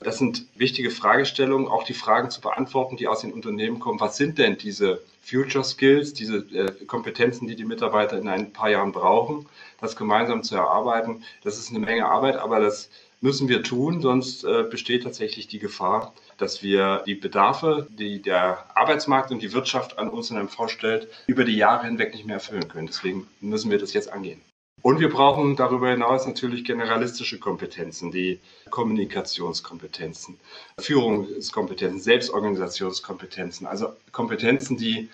Das 0.00 0.18
sind 0.18 0.46
wichtige 0.54 0.90
Fragestellungen, 0.90 1.68
auch 1.68 1.84
die 1.84 1.94
Fragen 1.94 2.30
zu 2.30 2.40
beantworten, 2.40 2.96
die 2.96 3.08
aus 3.08 3.20
den 3.20 3.32
Unternehmen 3.32 3.80
kommen. 3.80 4.00
Was 4.00 4.16
sind 4.16 4.38
denn 4.38 4.56
diese 4.56 5.02
Future 5.22 5.64
Skills, 5.64 6.14
diese 6.14 6.38
äh, 6.54 6.84
Kompetenzen, 6.86 7.48
die 7.48 7.56
die 7.56 7.64
Mitarbeiter 7.64 8.16
in 8.16 8.28
ein 8.28 8.52
paar 8.52 8.70
Jahren 8.70 8.92
brauchen? 8.92 9.46
Das 9.80 9.96
gemeinsam 9.96 10.42
zu 10.42 10.56
erarbeiten, 10.56 11.24
das 11.42 11.58
ist 11.58 11.70
eine 11.70 11.80
Menge 11.80 12.06
Arbeit, 12.06 12.36
aber 12.36 12.60
das 12.60 12.90
müssen 13.20 13.48
wir 13.48 13.62
tun, 13.62 14.00
sonst 14.00 14.44
äh, 14.44 14.64
besteht 14.70 15.02
tatsächlich 15.02 15.48
die 15.48 15.58
Gefahr, 15.58 16.14
dass 16.38 16.62
wir 16.62 17.02
die 17.06 17.14
Bedarfe, 17.14 17.86
die 17.90 18.22
der 18.22 18.64
Arbeitsmarkt 18.74 19.30
und 19.30 19.42
die 19.42 19.52
Wirtschaft 19.52 19.98
an 19.98 20.08
uns 20.08 20.30
in 20.30 20.38
MV 20.38 20.68
stellt, 20.68 21.08
über 21.26 21.44
die 21.44 21.56
Jahre 21.56 21.86
hinweg 21.86 22.14
nicht 22.14 22.26
mehr 22.26 22.36
erfüllen 22.36 22.68
können. 22.68 22.86
Deswegen 22.86 23.26
müssen 23.40 23.70
wir 23.70 23.78
das 23.78 23.92
jetzt 23.92 24.10
angehen. 24.10 24.40
Und 24.82 25.00
wir 25.00 25.10
brauchen 25.10 25.56
darüber 25.56 25.90
hinaus 25.90 26.26
natürlich 26.26 26.64
generalistische 26.64 27.38
Kompetenzen, 27.38 28.12
die 28.12 28.38
Kommunikationskompetenzen, 28.70 30.38
Führungskompetenzen, 30.78 32.00
Selbstorganisationskompetenzen, 32.00 33.66
also 33.66 33.94
Kompetenzen, 34.12 34.76
die 34.76 35.08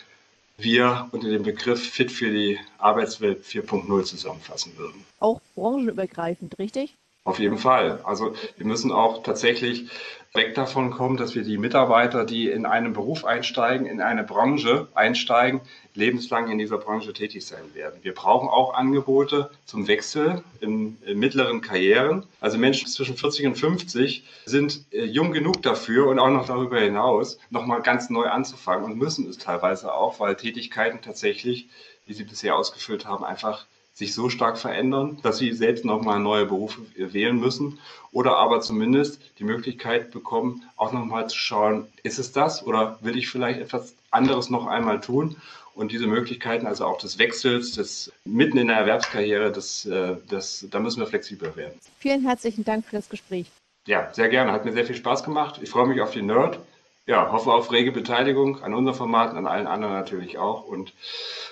wir 0.59 1.09
unter 1.13 1.29
dem 1.29 1.43
Begriff 1.43 1.83
Fit 1.83 2.13
für 2.13 2.31
die 2.31 2.59
Arbeitswelt 2.79 3.45
4.0 3.45 4.05
zusammenfassen 4.05 4.77
würden. 4.77 5.05
Auch 5.19 5.41
branchenübergreifend, 5.55 6.59
richtig? 6.59 6.95
Auf 7.27 7.39
jeden 7.39 7.57
Fall. 7.57 8.01
Also 8.05 8.35
wir 8.59 8.67
müssen 8.67 8.93
auch 8.93 9.23
tatsächlich 9.23 9.89
weg 10.35 10.55
davon 10.55 10.91
kommen, 10.91 11.17
dass 11.17 11.35
wir 11.35 11.43
die 11.43 11.57
Mitarbeiter, 11.57 12.27
die 12.27 12.51
in 12.51 12.67
einen 12.67 12.93
Beruf 12.93 13.25
einsteigen, 13.25 13.87
in 13.87 14.03
eine 14.03 14.25
Branche 14.25 14.89
einsteigen, 14.95 15.63
lebenslang 15.95 16.51
in 16.51 16.59
dieser 16.59 16.77
Branche 16.77 17.15
tätig 17.15 17.47
sein 17.47 17.73
werden. 17.73 18.01
Wir 18.03 18.13
brauchen 18.13 18.49
auch 18.51 18.75
Angebote 18.75 19.51
zum 19.65 19.89
Wechsel 19.89 20.43
in, 20.61 20.99
in 21.07 21.19
mittleren 21.19 21.63
Karrieren. 21.63 22.27
Also 22.41 22.59
Menschen 22.59 22.89
zwischen 22.89 23.17
40 23.17 23.47
und 23.47 23.55
50 23.55 24.25
sind 24.45 24.85
äh, 24.91 25.05
jung 25.05 25.33
genug 25.33 25.63
dafür 25.63 26.09
und 26.09 26.19
auch 26.19 26.31
noch 26.31 26.47
darüber 26.47 26.79
hinaus, 26.79 27.39
nochmal 27.49 27.81
ganz 27.81 28.11
neu 28.11 28.27
anzufangen 28.27 28.85
und 28.85 28.99
müssen 28.99 29.31
es 29.31 29.39
teilweise 29.39 29.95
auch, 29.95 30.21
weil 30.21 30.35
Tätigkeiten 30.35 31.01
tatsächlich, 31.01 31.69
die 32.07 32.13
sie 32.13 32.25
bisher 32.25 32.57
ausgefüllt 32.57 33.07
haben, 33.07 33.25
einfach 33.25 33.67
sich 33.95 34.13
so 34.13 34.29
stark 34.29 34.59
verändern, 34.59 35.19
dass 35.23 35.39
sie 35.39 35.53
selbst 35.53 35.85
nochmal 35.85 36.19
neue 36.19 36.47
Berufe 36.47 36.83
wählen 36.97 37.39
müssen 37.39 37.79
oder 38.11 38.37
aber 38.37 38.61
zumindest 38.61 39.21
die 39.39 39.45
Möglichkeit 39.45 40.11
bekommen, 40.11 40.65
auch 40.77 40.93
nochmal 40.93 41.29
zu 41.31 41.39
schauen, 41.39 41.87
ist 42.03 42.19
es 42.19 42.33
das 42.33 42.67
oder 42.67 42.99
will 43.03 43.17
ich 43.17 43.29
vielleicht 43.29 43.61
etwas 43.61 43.95
anderes 44.11 44.51
noch 44.51 44.67
einmal 44.67 45.01
tun? 45.01 45.37
Und 45.77 45.91
diese 45.91 46.07
Möglichkeiten, 46.07 46.67
also 46.67 46.85
auch 46.85 46.99
des 46.99 47.19
Wechsels, 47.19 47.73
des 47.73 48.13
mitten 48.25 48.59
in 48.59 48.69
der 48.69 48.77
Erwerbskarriere, 48.77 49.51
das, 49.51 49.85
äh, 49.87 50.17
das, 50.29 50.67
da 50.71 50.79
müssen 50.79 51.01
wir 51.01 51.07
flexibler 51.07 51.57
werden. 51.57 51.81
Vielen 51.99 52.23
herzlichen 52.23 52.65
Dank 52.65 52.85
für 52.87 52.97
das 52.97 53.09
Gespräch. 53.09 53.47
Ja, 53.87 54.13
sehr 54.13 54.29
gerne. 54.29 54.53
Hat 54.53 54.65
mir 54.65 54.73
sehr 54.73 54.87
viel 54.87 54.95
Spaß 54.95 55.25
gemacht. 55.25 55.59
Ich 55.63 55.71
freue 55.71 55.89
mich 55.89 56.01
auf 56.01 56.13
die 56.13 56.23
Nerd. 56.23 56.61
Ja, 57.07 57.33
hoffe 57.33 57.53
auf 57.53 57.73
rege 57.73 57.91
Beteiligung 57.91 58.63
an 58.63 58.73
unserem 58.73 58.97
Format, 58.97 59.35
an 59.35 59.47
allen 59.47 59.67
anderen 59.67 59.95
natürlich 59.95 60.39
auch. 60.39 60.65
Und 60.65 60.93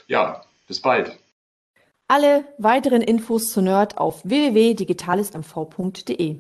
ja, 0.06 0.42
bis 0.68 0.80
bald. 0.80 1.18
Alle 2.14 2.44
weiteren 2.58 3.00
Infos 3.00 3.52
zu 3.52 3.62
Nerd 3.62 3.96
auf 3.96 4.22
www.digitalismv.de. 4.24 6.36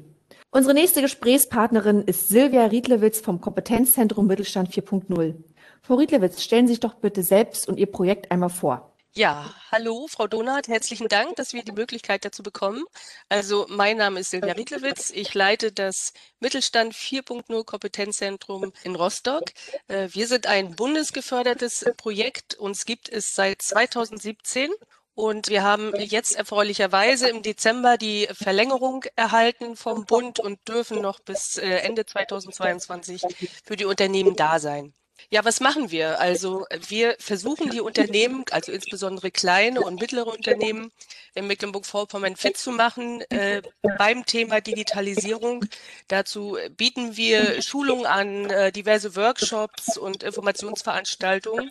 Unsere 0.50 0.74
nächste 0.74 1.00
Gesprächspartnerin 1.00 2.02
ist 2.02 2.28
Silvia 2.28 2.66
Riedlewitz 2.66 3.22
vom 3.22 3.40
Kompetenzzentrum 3.40 4.26
Mittelstand 4.26 4.68
4.0. 4.68 5.34
Frau 5.80 5.94
Riedlewitz, 5.94 6.42
stellen 6.42 6.66
Sie 6.66 6.74
sich 6.74 6.80
doch 6.80 6.96
bitte 6.96 7.22
selbst 7.22 7.70
und 7.70 7.78
Ihr 7.78 7.90
Projekt 7.90 8.30
einmal 8.30 8.50
vor. 8.50 8.92
Ja, 9.14 9.50
hallo, 9.70 10.08
Frau 10.10 10.26
Donat, 10.26 10.68
herzlichen 10.68 11.08
Dank, 11.08 11.36
dass 11.36 11.54
wir 11.54 11.62
die 11.62 11.72
Möglichkeit 11.72 12.26
dazu 12.26 12.42
bekommen. 12.42 12.84
Also, 13.30 13.64
mein 13.70 13.96
Name 13.96 14.20
ist 14.20 14.30
Silvia 14.30 14.52
Riedlewitz. 14.52 15.10
Ich 15.10 15.32
leite 15.32 15.72
das 15.72 16.12
Mittelstand 16.38 16.92
4.0 16.92 17.64
Kompetenzzentrum 17.64 18.74
in 18.84 18.94
Rostock. 18.94 19.44
Äh, 19.88 20.10
wir 20.12 20.26
sind 20.26 20.46
ein 20.46 20.76
bundesgefördertes 20.76 21.86
Projekt. 21.96 22.56
Uns 22.56 22.84
gibt 22.84 23.08
es 23.08 23.34
seit 23.34 23.62
2017 23.62 24.70
und 25.14 25.48
wir 25.48 25.62
haben 25.62 25.94
jetzt 25.96 26.36
erfreulicherweise 26.36 27.28
im 27.28 27.42
Dezember 27.42 27.98
die 27.98 28.28
Verlängerung 28.32 29.04
erhalten 29.16 29.76
vom 29.76 30.06
Bund 30.06 30.40
und 30.40 30.66
dürfen 30.68 31.00
noch 31.00 31.20
bis 31.20 31.58
äh, 31.58 31.68
Ende 31.68 32.06
2022 32.06 33.22
für 33.64 33.76
die 33.76 33.84
Unternehmen 33.84 34.36
da 34.36 34.58
sein. 34.58 34.94
Ja, 35.30 35.44
was 35.44 35.60
machen 35.60 35.90
wir? 35.90 36.20
Also 36.20 36.66
wir 36.88 37.16
versuchen 37.18 37.70
die 37.70 37.80
Unternehmen, 37.80 38.44
also 38.50 38.72
insbesondere 38.72 39.30
kleine 39.30 39.80
und 39.80 40.00
mittlere 40.00 40.26
Unternehmen 40.26 40.90
in 41.34 41.46
Mecklenburg-Vorpommern 41.46 42.36
fit 42.36 42.56
zu 42.56 42.70
machen 42.72 43.22
äh, 43.30 43.62
beim 43.98 44.26
Thema 44.26 44.60
Digitalisierung. 44.60 45.64
Dazu 46.08 46.58
bieten 46.76 47.16
wir 47.16 47.62
Schulungen 47.62 48.06
an, 48.06 48.50
äh, 48.50 48.72
diverse 48.72 49.16
Workshops 49.16 49.96
und 49.96 50.22
Informationsveranstaltungen. 50.22 51.70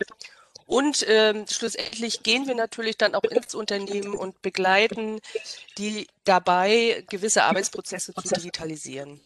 Und 0.72 1.04
ähm, 1.06 1.44
schlussendlich 1.50 2.22
gehen 2.22 2.46
wir 2.46 2.54
natürlich 2.54 2.96
dann 2.96 3.14
auch 3.14 3.24
ins 3.24 3.54
Unternehmen 3.54 4.14
und 4.14 4.40
begleiten 4.40 5.20
die 5.76 6.06
dabei, 6.24 7.04
gewisse 7.10 7.42
Arbeitsprozesse 7.42 8.14
zu 8.14 8.34
digitalisieren. 8.34 9.20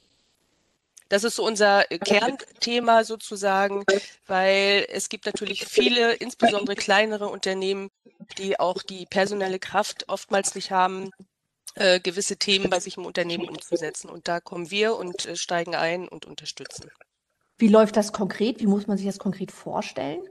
Das 1.08 1.22
ist 1.22 1.36
so 1.36 1.46
unser 1.46 1.84
Kernthema 1.84 3.04
sozusagen, 3.04 3.84
weil 4.26 4.88
es 4.90 5.08
gibt 5.08 5.24
natürlich 5.26 5.66
viele, 5.66 6.14
insbesondere 6.14 6.74
kleinere 6.74 7.28
Unternehmen, 7.28 7.92
die 8.38 8.58
auch 8.58 8.82
die 8.82 9.06
personelle 9.06 9.60
Kraft 9.60 10.08
oftmals 10.08 10.56
nicht 10.56 10.72
haben, 10.72 11.12
äh, 11.76 12.00
gewisse 12.00 12.38
Themen 12.38 12.70
bei 12.70 12.80
sich 12.80 12.96
im 12.96 13.06
Unternehmen 13.06 13.48
umzusetzen. 13.48 14.10
Und 14.10 14.26
da 14.26 14.40
kommen 14.40 14.72
wir 14.72 14.96
und 14.96 15.26
äh, 15.26 15.36
steigen 15.36 15.76
ein 15.76 16.08
und 16.08 16.26
unterstützen. 16.26 16.90
Wie 17.56 17.68
läuft 17.68 17.96
das 17.96 18.12
konkret? 18.12 18.58
Wie 18.58 18.66
muss 18.66 18.88
man 18.88 18.96
sich 18.96 19.06
das 19.06 19.20
konkret 19.20 19.52
vorstellen? 19.52 20.28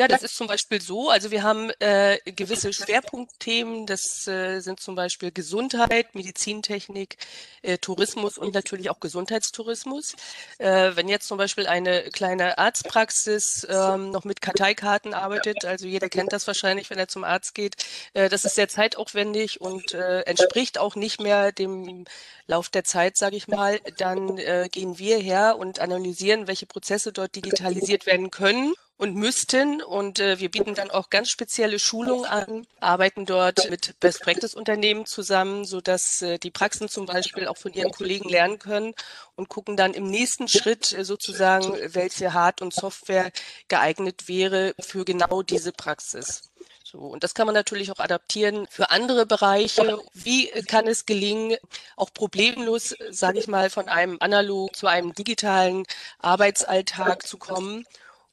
Ja, 0.00 0.08
das 0.08 0.22
ist 0.22 0.34
zum 0.34 0.46
Beispiel 0.46 0.80
so. 0.80 1.10
Also 1.10 1.30
wir 1.30 1.42
haben 1.42 1.70
äh, 1.78 2.16
gewisse 2.24 2.72
Schwerpunktthemen. 2.72 3.84
Das 3.84 4.26
äh, 4.26 4.60
sind 4.60 4.80
zum 4.80 4.94
Beispiel 4.94 5.30
Gesundheit, 5.30 6.14
Medizintechnik, 6.14 7.18
äh, 7.60 7.76
Tourismus 7.76 8.38
und 8.38 8.54
natürlich 8.54 8.88
auch 8.88 8.98
Gesundheitstourismus. 9.00 10.16
Äh, 10.56 10.92
wenn 10.94 11.06
jetzt 11.10 11.28
zum 11.28 11.36
Beispiel 11.36 11.66
eine 11.66 12.04
kleine 12.04 12.56
Arztpraxis 12.56 13.66
ähm, 13.68 14.10
noch 14.10 14.24
mit 14.24 14.40
Karteikarten 14.40 15.12
arbeitet, 15.12 15.66
also 15.66 15.86
jeder 15.86 16.08
kennt 16.08 16.32
das 16.32 16.46
wahrscheinlich, 16.46 16.88
wenn 16.88 16.98
er 16.98 17.08
zum 17.08 17.22
Arzt 17.22 17.54
geht, 17.54 17.76
äh, 18.14 18.30
das 18.30 18.46
ist 18.46 18.54
sehr 18.54 18.70
zeitaufwendig 18.70 19.60
und 19.60 19.92
äh, 19.92 20.22
entspricht 20.22 20.78
auch 20.78 20.96
nicht 20.96 21.20
mehr 21.20 21.52
dem 21.52 22.06
Lauf 22.46 22.70
der 22.70 22.84
Zeit, 22.84 23.18
sage 23.18 23.36
ich 23.36 23.48
mal, 23.48 23.80
dann 23.98 24.38
äh, 24.38 24.70
gehen 24.72 24.98
wir 24.98 25.18
her 25.18 25.56
und 25.58 25.78
analysieren, 25.78 26.46
welche 26.46 26.64
Prozesse 26.64 27.12
dort 27.12 27.36
digitalisiert 27.36 28.06
werden 28.06 28.30
können 28.30 28.72
und 29.00 29.16
müssten. 29.16 29.82
Und 29.82 30.20
äh, 30.20 30.38
wir 30.38 30.50
bieten 30.50 30.74
dann 30.74 30.90
auch 30.90 31.10
ganz 31.10 31.30
spezielle 31.30 31.78
Schulungen 31.78 32.26
an, 32.26 32.66
arbeiten 32.80 33.24
dort 33.24 33.70
mit 33.70 33.98
Best 33.98 34.20
Practice 34.20 34.54
Unternehmen 34.54 35.06
zusammen, 35.06 35.64
so 35.64 35.80
dass 35.80 36.20
äh, 36.22 36.38
die 36.38 36.50
Praxen 36.50 36.88
zum 36.88 37.06
Beispiel 37.06 37.48
auch 37.48 37.56
von 37.56 37.72
ihren 37.72 37.92
Kollegen 37.92 38.28
lernen 38.28 38.58
können 38.58 38.94
und 39.36 39.48
gucken 39.48 39.76
dann 39.76 39.94
im 39.94 40.06
nächsten 40.06 40.48
Schritt 40.48 40.92
äh, 40.92 41.04
sozusagen, 41.04 41.72
welche 41.94 42.34
Hard- 42.34 42.60
und 42.60 42.74
Software 42.74 43.32
geeignet 43.68 44.28
wäre 44.28 44.74
für 44.78 45.06
genau 45.06 45.42
diese 45.42 45.72
Praxis. 45.72 46.42
So, 46.84 46.98
und 46.98 47.24
das 47.24 47.34
kann 47.34 47.46
man 47.46 47.54
natürlich 47.54 47.92
auch 47.92 48.00
adaptieren 48.00 48.66
für 48.68 48.90
andere 48.90 49.24
Bereiche. 49.24 49.98
Wie 50.12 50.48
kann 50.66 50.88
es 50.88 51.06
gelingen, 51.06 51.56
auch 51.96 52.12
problemlos, 52.12 52.96
sage 53.10 53.38
ich 53.38 53.46
mal, 53.46 53.70
von 53.70 53.88
einem 53.88 54.16
analog 54.20 54.74
zu 54.76 54.88
einem 54.88 55.14
digitalen 55.14 55.84
Arbeitsalltag 56.18 57.26
zu 57.26 57.38
kommen? 57.38 57.86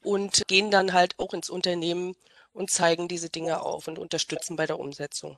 Und 0.08 0.48
gehen 0.48 0.72
dann 0.72 0.94
halt 0.94 1.16
auch 1.20 1.34
ins 1.34 1.50
Unternehmen 1.50 2.16
und 2.54 2.70
zeigen 2.70 3.10
diese 3.10 3.30
Dinge 3.30 3.62
auf 3.62 3.90
und 3.90 4.00
unterstützen 4.00 4.56
bei 4.56 4.66
der 4.66 4.80
Umsetzung. 4.80 5.38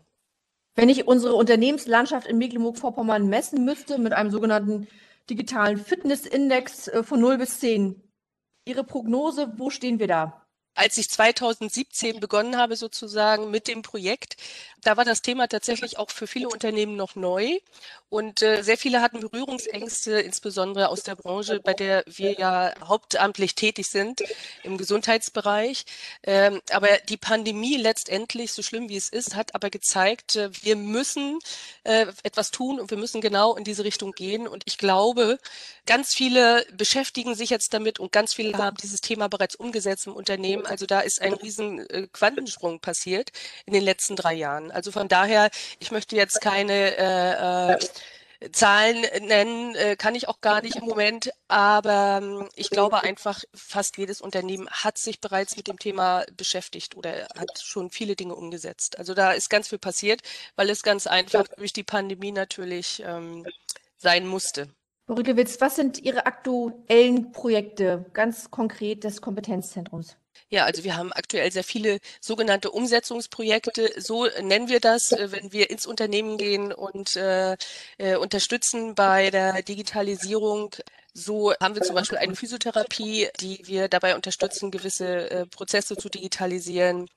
Wenn 0.76 0.90
ich 0.90 1.08
unsere 1.08 1.34
Unternehmenslandschaft 1.34 2.28
in 2.28 2.38
Mecklenburg-Vorpommern 2.38 3.28
messen 3.28 3.66
müsste 3.66 3.98
mit 3.98 4.14
einem 4.14 4.30
sogenannten 4.30 4.88
digitalen 5.28 5.80
Fitnessindex 5.80 6.88
äh, 6.88 7.04
von 7.04 7.20
0 7.20 7.40
bis 7.40 7.60
10, 7.60 8.00
Ihre 8.66 8.84
Prognose, 8.84 9.52
wo 9.58 9.72
stehen 9.72 9.98
wir 9.98 10.08
da? 10.08 10.46
Als 10.80 10.98
ich 10.98 11.10
2017 11.10 12.22
begonnen 12.22 12.56
habe 12.56 12.78
sozusagen 12.78 13.52
mit 13.52 13.68
dem 13.68 13.82
Projekt, 13.82 14.38
da 14.82 14.96
war 14.96 15.04
das 15.04 15.22
Thema 15.22 15.48
tatsächlich 15.48 15.98
auch 15.98 16.10
für 16.10 16.26
viele 16.26 16.48
Unternehmen 16.48 16.96
noch 16.96 17.16
neu 17.16 17.60
und 18.10 18.42
äh, 18.42 18.64
sehr 18.64 18.78
viele 18.78 19.02
hatten 19.02 19.20
Berührungsängste, 19.20 20.20
insbesondere 20.20 20.90
aus 20.90 21.04
der 21.04 21.16
Branche, 21.16 21.60
bei 21.60 21.74
der 21.74 22.04
wir 22.08 22.34
ja 22.40 22.74
hauptamtlich 22.88 23.54
tätig 23.54 23.88
sind 23.88 24.24
im 24.64 24.78
Gesundheitsbereich. 24.78 25.86
Ähm, 26.24 26.62
aber 26.72 26.88
die 27.08 27.18
Pandemie 27.18 27.76
letztendlich, 27.78 28.54
so 28.54 28.64
schlimm 28.64 28.90
wie 28.90 28.98
es 28.98 29.10
ist, 29.10 29.36
hat 29.36 29.54
aber 29.54 29.70
gezeigt, 29.70 30.38
äh, 30.38 30.50
wir 30.64 30.76
müssen 30.76 31.38
äh, 31.84 32.08
etwas 32.24 32.50
tun 32.50 32.80
und 32.80 32.90
wir 32.90 32.98
müssen 32.98 33.22
genau 33.22 33.56
in 33.56 33.64
diese 33.64 33.84
Richtung 33.84 34.14
gehen. 34.14 34.48
Und 34.48 34.64
ich 34.66 34.80
glaube, 34.80 35.38
ganz 35.86 36.16
viele 36.16 36.66
beschäftigen 36.74 37.36
sich 37.36 37.52
jetzt 37.52 37.76
damit 37.76 38.00
und 38.00 38.12
ganz 38.12 38.34
viele 38.34 38.58
haben 38.58 38.78
dieses 38.78 39.02
Thema 39.02 39.28
bereits 39.28 39.56
umgesetzt 39.56 40.08
im 40.08 40.14
Unternehmen. 40.14 40.66
Also 40.70 40.86
da 40.86 41.00
ist 41.02 41.22
ein 41.22 41.34
riesen 41.34 41.90
äh, 41.90 42.08
Quantensprung 42.12 42.80
passiert 42.80 43.32
in 43.66 43.74
den 43.74 43.84
letzten 43.84 44.16
drei 44.16 44.34
Jahren. 44.34 44.72
Also 44.72 44.92
von 44.92 45.08
daher, 45.08 45.50
ich 45.80 45.92
möchte 45.92 46.16
jetzt 46.16 46.42
keine 46.42 46.98
äh, 46.98 47.74
äh, 47.74 47.78
Zahlen 48.52 49.02
nennen, 49.28 49.76
äh, 49.76 49.98
kann 49.98 50.16
ich 50.16 50.30
auch 50.30 50.40
gar 50.40 50.62
nicht 50.62 50.78
im 50.78 50.86
Moment, 50.86 51.30
aber 51.50 52.22
ähm, 52.24 52.48
ich 52.56 52.70
glaube 52.70 53.04
einfach, 53.04 53.44
fast 53.54 53.98
jedes 53.98 54.22
Unternehmen 54.22 54.70
hat 54.70 54.98
sich 54.98 55.20
bereits 55.20 55.58
mit 55.58 55.68
dem 55.68 55.78
Thema 55.78 56.24
beschäftigt 56.38 56.96
oder 56.96 57.28
hat 57.38 57.60
schon 57.62 57.90
viele 57.92 58.16
Dinge 58.16 58.36
umgesetzt. 58.36 58.98
Also 58.98 59.14
da 59.14 59.34
ist 59.34 59.50
ganz 59.50 59.68
viel 59.68 59.78
passiert, 59.78 60.22
weil 60.56 60.70
es 60.70 60.84
ganz 60.84 61.06
einfach 61.06 61.48
durch 61.58 61.74
die 61.74 61.84
Pandemie 61.84 62.32
natürlich 62.32 63.04
ähm, 63.06 63.46
sein 63.98 64.26
musste. 64.26 64.70
Frau 65.06 65.16
Rüttelwitz, 65.16 65.60
was 65.60 65.76
sind 65.76 66.00
Ihre 66.00 66.28
aktuellen 66.28 67.32
Projekte 67.32 68.06
ganz 68.14 68.52
konkret 68.52 69.04
des 69.04 69.22
Kompetenzzentrums? 69.22 70.19
Ja, 70.51 70.65
also 70.65 70.84
wir 70.84 70.98
haben 70.98 71.13
aktuell 71.13 71.51
sehr 71.51 71.63
viele 71.63 72.00
sogenannte 72.22 72.72
Umsetzungsprojekte, 72.72 73.94
so 74.01 74.25
nennen 74.41 74.68
wir 74.68 74.79
das, 74.79 75.12
wenn 75.12 75.51
wir 75.53 75.70
ins 75.70 75.86
Unternehmen 75.86 76.38
gehen 76.39 76.74
und 76.74 77.15
äh, 77.18 77.56
äh, 78.00 78.15
unterstützen 78.15 78.96
bei 78.96 79.29
der 79.29 79.62
Digitalisierung. 79.62 80.75
So 81.13 81.53
haben 81.62 81.75
wir 81.75 81.84
zum 81.84 81.96
Beispiel 81.96 82.18
eine 82.18 82.36
Physiotherapie, 82.36 83.29
die 83.39 83.62
wir 83.65 83.89
dabei 83.89 84.15
unterstützen, 84.15 84.72
gewisse 84.72 85.29
äh, 85.29 85.46
Prozesse 85.46 85.96
zu 85.98 86.10
digitalisieren 86.10 87.08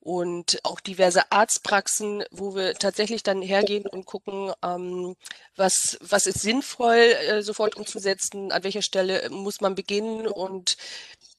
und 0.00 0.58
auch 0.62 0.80
diverse 0.80 1.30
Arztpraxen, 1.32 2.24
wo 2.30 2.54
wir 2.54 2.74
tatsächlich 2.74 3.22
dann 3.22 3.42
hergehen 3.42 3.86
und 3.86 4.06
gucken, 4.06 4.52
ähm, 4.64 5.16
was, 5.56 5.98
was 6.00 6.26
ist 6.26 6.40
sinnvoll 6.40 6.96
äh, 6.96 7.42
sofort 7.42 7.76
umzusetzen, 7.76 8.52
an 8.52 8.64
welcher 8.64 8.82
Stelle 8.82 9.28
muss 9.30 9.60
man 9.60 9.74
beginnen 9.74 10.26
und 10.26 10.76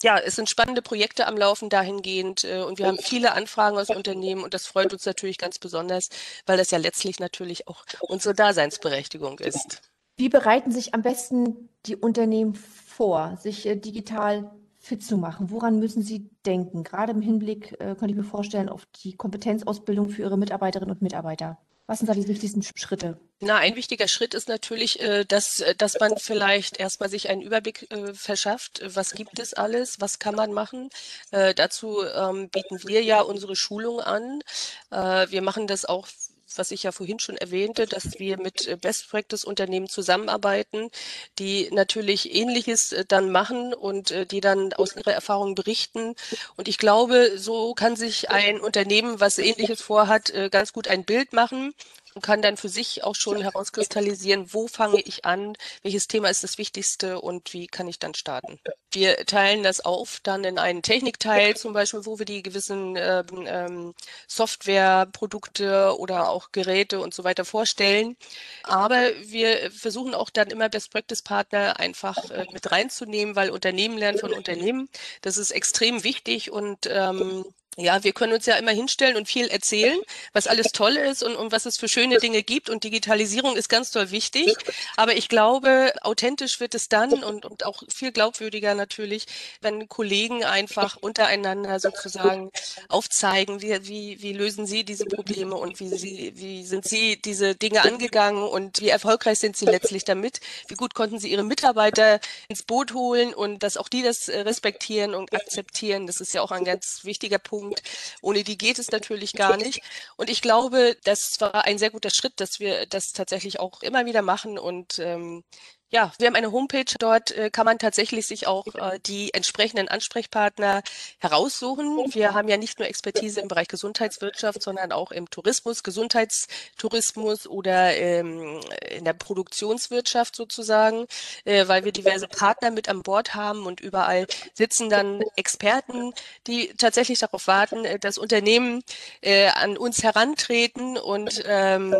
ja, 0.03 0.17
es 0.17 0.35
sind 0.35 0.49
spannende 0.49 0.81
Projekte 0.81 1.27
am 1.27 1.37
Laufen 1.37 1.69
dahingehend 1.69 2.43
äh, 2.43 2.61
und 2.61 2.79
wir 2.79 2.87
haben 2.87 2.97
viele 2.97 3.33
Anfragen 3.33 3.77
aus 3.77 3.89
Unternehmen 3.89 4.43
und 4.43 4.53
das 4.53 4.67
freut 4.67 4.93
uns 4.93 5.05
natürlich 5.05 5.37
ganz 5.37 5.59
besonders, 5.59 6.09
weil 6.45 6.57
das 6.57 6.71
ja 6.71 6.77
letztlich 6.77 7.19
natürlich 7.19 7.67
auch 7.67 7.85
unsere 8.01 8.33
Daseinsberechtigung 8.33 9.39
ist. 9.39 9.81
Wie 10.17 10.29
bereiten 10.29 10.71
sich 10.71 10.93
am 10.93 11.01
besten 11.01 11.69
die 11.85 11.95
Unternehmen 11.95 12.55
vor, 12.55 13.37
sich 13.41 13.65
äh, 13.65 13.75
digital 13.75 14.51
fit 14.77 15.03
zu 15.03 15.17
machen? 15.17 15.51
Woran 15.51 15.79
müssen 15.79 16.03
sie 16.03 16.29
denken? 16.45 16.83
Gerade 16.83 17.11
im 17.11 17.21
Hinblick, 17.21 17.73
äh, 17.73 17.95
könnte 17.95 18.09
ich 18.09 18.15
mir 18.15 18.23
vorstellen, 18.23 18.69
auf 18.69 18.85
die 19.03 19.15
Kompetenzausbildung 19.15 20.09
für 20.09 20.23
ihre 20.23 20.37
Mitarbeiterinnen 20.37 20.93
und 20.93 21.01
Mitarbeiter. 21.01 21.57
Was 21.89 21.97
sind 21.97 22.07
da 22.07 22.13
die 22.13 22.27
wichtigsten 22.27 22.61
Schritte? 22.61 23.17
Na, 23.39 23.55
ein 23.55 23.75
wichtiger 23.75 24.07
Schritt 24.07 24.35
ist 24.35 24.47
natürlich, 24.47 24.99
äh, 24.99 25.25
dass, 25.25 25.61
äh, 25.61 25.73
dass 25.73 25.99
man 25.99 26.17
vielleicht 26.17 26.77
erstmal 26.77 27.09
sich 27.09 27.29
einen 27.29 27.41
Überblick 27.41 27.89
äh, 27.89 28.13
verschafft. 28.13 28.81
Was 28.85 29.13
gibt 29.13 29.39
es 29.39 29.55
alles? 29.55 29.99
Was 29.99 30.19
kann 30.19 30.35
man 30.35 30.53
machen? 30.53 30.89
dazu 31.31 32.03
ähm, 32.03 32.49
bieten 32.49 32.79
wir 32.87 33.01
ja 33.01 33.21
unsere 33.21 33.55
Schulung 33.55 34.01
an. 34.01 34.41
wir 34.89 35.41
machen 35.41 35.67
das 35.67 35.85
auch 35.85 36.07
was 36.55 36.71
ich 36.71 36.83
ja 36.83 36.91
vorhin 36.91 37.19
schon 37.19 37.37
erwähnte, 37.37 37.85
dass 37.85 38.19
wir 38.19 38.39
mit 38.39 38.81
Best 38.81 39.09
Practice 39.09 39.43
Unternehmen 39.43 39.87
zusammenarbeiten, 39.87 40.89
die 41.37 41.69
natürlich 41.71 42.33
Ähnliches 42.33 42.95
dann 43.07 43.31
machen 43.31 43.73
und 43.73 44.13
die 44.31 44.41
dann 44.41 44.73
aus 44.73 44.95
ihrer 44.95 45.13
Erfahrung 45.13 45.55
berichten. 45.55 46.15
Und 46.55 46.67
ich 46.67 46.77
glaube, 46.77 47.37
so 47.37 47.73
kann 47.73 47.95
sich 47.95 48.29
ein 48.29 48.59
Unternehmen, 48.59 49.19
was 49.19 49.37
Ähnliches 49.37 49.81
vorhat, 49.81 50.33
ganz 50.51 50.73
gut 50.73 50.87
ein 50.87 51.05
Bild 51.05 51.33
machen 51.33 51.73
und 52.15 52.21
kann 52.21 52.41
dann 52.41 52.57
für 52.57 52.69
sich 52.69 53.03
auch 53.03 53.15
schon 53.15 53.41
herauskristallisieren, 53.41 54.53
wo 54.53 54.67
fange 54.67 55.01
ich 55.01 55.25
an, 55.25 55.55
welches 55.83 56.07
Thema 56.07 56.29
ist 56.29 56.43
das 56.43 56.57
Wichtigste 56.57 57.21
und 57.21 57.53
wie 57.53 57.67
kann 57.67 57.87
ich 57.87 57.99
dann 57.99 58.13
starten. 58.13 58.59
Wir 58.91 59.17
teilen 59.25 59.63
das 59.63 59.81
auf 59.81 60.19
dann 60.23 60.43
in 60.43 60.57
einen 60.57 60.81
Technikteil 60.81 61.55
zum 61.55 61.73
Beispiel, 61.73 62.05
wo 62.05 62.17
wir 62.17 62.25
die 62.25 62.41
gewissen 62.41 62.95
ähm, 62.97 63.25
ähm, 63.45 63.93
Softwareprodukte 64.27 65.97
oder 65.97 66.29
auch 66.29 66.51
Geräte 66.51 66.99
und 66.99 67.13
so 67.13 67.23
weiter 67.23 67.45
vorstellen. 67.45 68.17
Aber 68.63 69.01
wir 69.21 69.71
versuchen 69.71 70.15
auch 70.15 70.29
dann 70.29 70.49
immer 70.49 70.69
Best 70.69 70.91
Practice 70.91 71.21
Partner 71.21 71.79
einfach 71.79 72.29
äh, 72.31 72.45
mit 72.51 72.71
reinzunehmen, 72.71 73.35
weil 73.35 73.51
Unternehmen 73.51 73.97
lernen 73.97 74.17
von 74.17 74.33
Unternehmen. 74.33 74.89
Das 75.21 75.37
ist 75.37 75.51
extrem 75.51 76.03
wichtig 76.03 76.51
und 76.51 76.87
ähm, 76.87 77.45
ja, 77.79 78.03
wir 78.03 78.13
können 78.13 78.33
uns 78.33 78.45
ja 78.45 78.55
immer 78.55 78.71
hinstellen 78.71 79.15
und 79.15 79.27
viel 79.27 79.47
erzählen, 79.47 79.99
was 80.33 80.47
alles 80.47 80.71
toll 80.71 80.95
ist 80.95 81.23
und, 81.23 81.35
und 81.35 81.51
was 81.51 81.65
es 81.65 81.77
für 81.77 81.87
schöne 81.87 82.17
Dinge 82.17 82.43
gibt. 82.43 82.69
Und 82.69 82.83
Digitalisierung 82.83 83.55
ist 83.55 83.69
ganz 83.69 83.91
toll 83.91 84.11
wichtig. 84.11 84.55
Aber 84.97 85.15
ich 85.15 85.29
glaube, 85.29 85.93
authentisch 86.01 86.59
wird 86.59 86.75
es 86.75 86.89
dann 86.89 87.23
und, 87.23 87.45
und 87.45 87.65
auch 87.65 87.83
viel 87.93 88.11
glaubwürdiger 88.11 88.75
natürlich, 88.75 89.25
wenn 89.61 89.87
Kollegen 89.87 90.43
einfach 90.43 90.97
untereinander 90.97 91.79
sozusagen 91.79 92.51
aufzeigen, 92.87 93.61
wie, 93.61 93.87
wie, 93.87 94.21
wie 94.21 94.33
lösen 94.33 94.65
sie 94.65 94.83
diese 94.83 95.05
Probleme 95.05 95.55
und 95.55 95.79
wie, 95.79 95.89
sie, 95.89 96.33
wie 96.35 96.63
sind 96.63 96.85
sie 96.85 97.21
diese 97.21 97.55
Dinge 97.55 97.83
angegangen 97.83 98.43
und 98.43 98.81
wie 98.81 98.89
erfolgreich 98.89 99.39
sind 99.39 99.57
sie 99.57 99.65
letztlich 99.65 100.05
damit. 100.05 100.39
Wie 100.67 100.75
gut 100.75 100.93
konnten 100.93 101.19
sie 101.19 101.31
ihre 101.31 101.43
Mitarbeiter 101.43 102.19
ins 102.47 102.63
Boot 102.63 102.93
holen 102.93 103.33
und 103.33 103.63
dass 103.63 103.77
auch 103.77 103.89
die 103.89 104.03
das 104.03 104.27
äh, 104.27 104.39
respektieren 104.41 105.13
und 105.13 105.33
akzeptieren. 105.33 106.07
Das 106.07 106.21
ist 106.21 106.33
ja 106.33 106.41
auch 106.41 106.51
ein 106.51 106.65
ganz 106.65 107.03
wichtiger 107.03 107.39
Punkt 107.39 107.68
Punkt. 107.69 107.83
Ohne 108.21 108.43
die 108.43 108.57
geht 108.57 108.79
es 108.79 108.91
natürlich 108.91 109.33
gar 109.33 109.57
nicht. 109.57 109.81
Und 110.17 110.29
ich 110.29 110.41
glaube, 110.41 110.97
das 111.03 111.39
war 111.39 111.65
ein 111.65 111.77
sehr 111.77 111.91
guter 111.91 112.09
Schritt, 112.09 112.33
dass 112.37 112.59
wir 112.59 112.85
das 112.87 113.13
tatsächlich 113.13 113.59
auch 113.59 113.81
immer 113.83 114.05
wieder 114.05 114.21
machen 114.21 114.57
und 114.57 114.99
ähm, 114.99 115.43
ja, 115.91 116.11
wir 116.19 116.27
haben 116.27 116.35
eine 116.35 116.51
Homepage. 116.51 116.85
Dort 116.99 117.31
äh, 117.31 117.49
kann 117.49 117.65
man 117.65 117.79
tatsächlich 117.79 118.27
sich 118.27 118.45
auch 118.45 118.67
äh, 118.75 118.99
die 119.05 119.33
entsprechenden 119.33 119.87
Ansprechpartner 119.87 120.83
heraussuchen. 121.17 122.13
Wir 122.13 122.33
haben 122.35 122.47
ja 122.47 122.57
nicht 122.57 122.77
nur 122.77 122.87
Expertise 122.87 123.41
im 123.41 123.47
Bereich 123.47 123.67
Gesundheitswirtschaft, 123.67 124.61
sondern 124.61 124.91
auch 124.91 125.11
im 125.11 125.29
Tourismus, 125.31 125.81
Gesundheitstourismus 125.81 127.47
oder 127.47 127.95
ähm, 127.97 128.59
in 128.89 129.03
der 129.03 129.13
Produktionswirtschaft 129.13 130.35
sozusagen, 130.35 131.07
äh, 131.45 131.67
weil 131.67 131.83
wir 131.85 131.91
diverse 131.91 132.27
Partner 132.27 132.69
mit 132.69 132.87
an 132.87 133.01
Bord 133.01 133.33
haben 133.33 133.65
und 133.65 133.79
überall 133.79 134.27
sitzen 134.53 134.89
dann 134.89 135.23
Experten, 135.35 136.13
die 136.45 136.67
tatsächlich 136.77 137.17
darauf 137.17 137.47
warten, 137.47 137.83
äh, 137.85 137.97
dass 137.97 138.19
Unternehmen 138.19 138.83
äh, 139.21 139.47
an 139.47 139.75
uns 139.75 140.03
herantreten 140.03 140.97
und 140.97 141.43
ähm, 141.47 141.95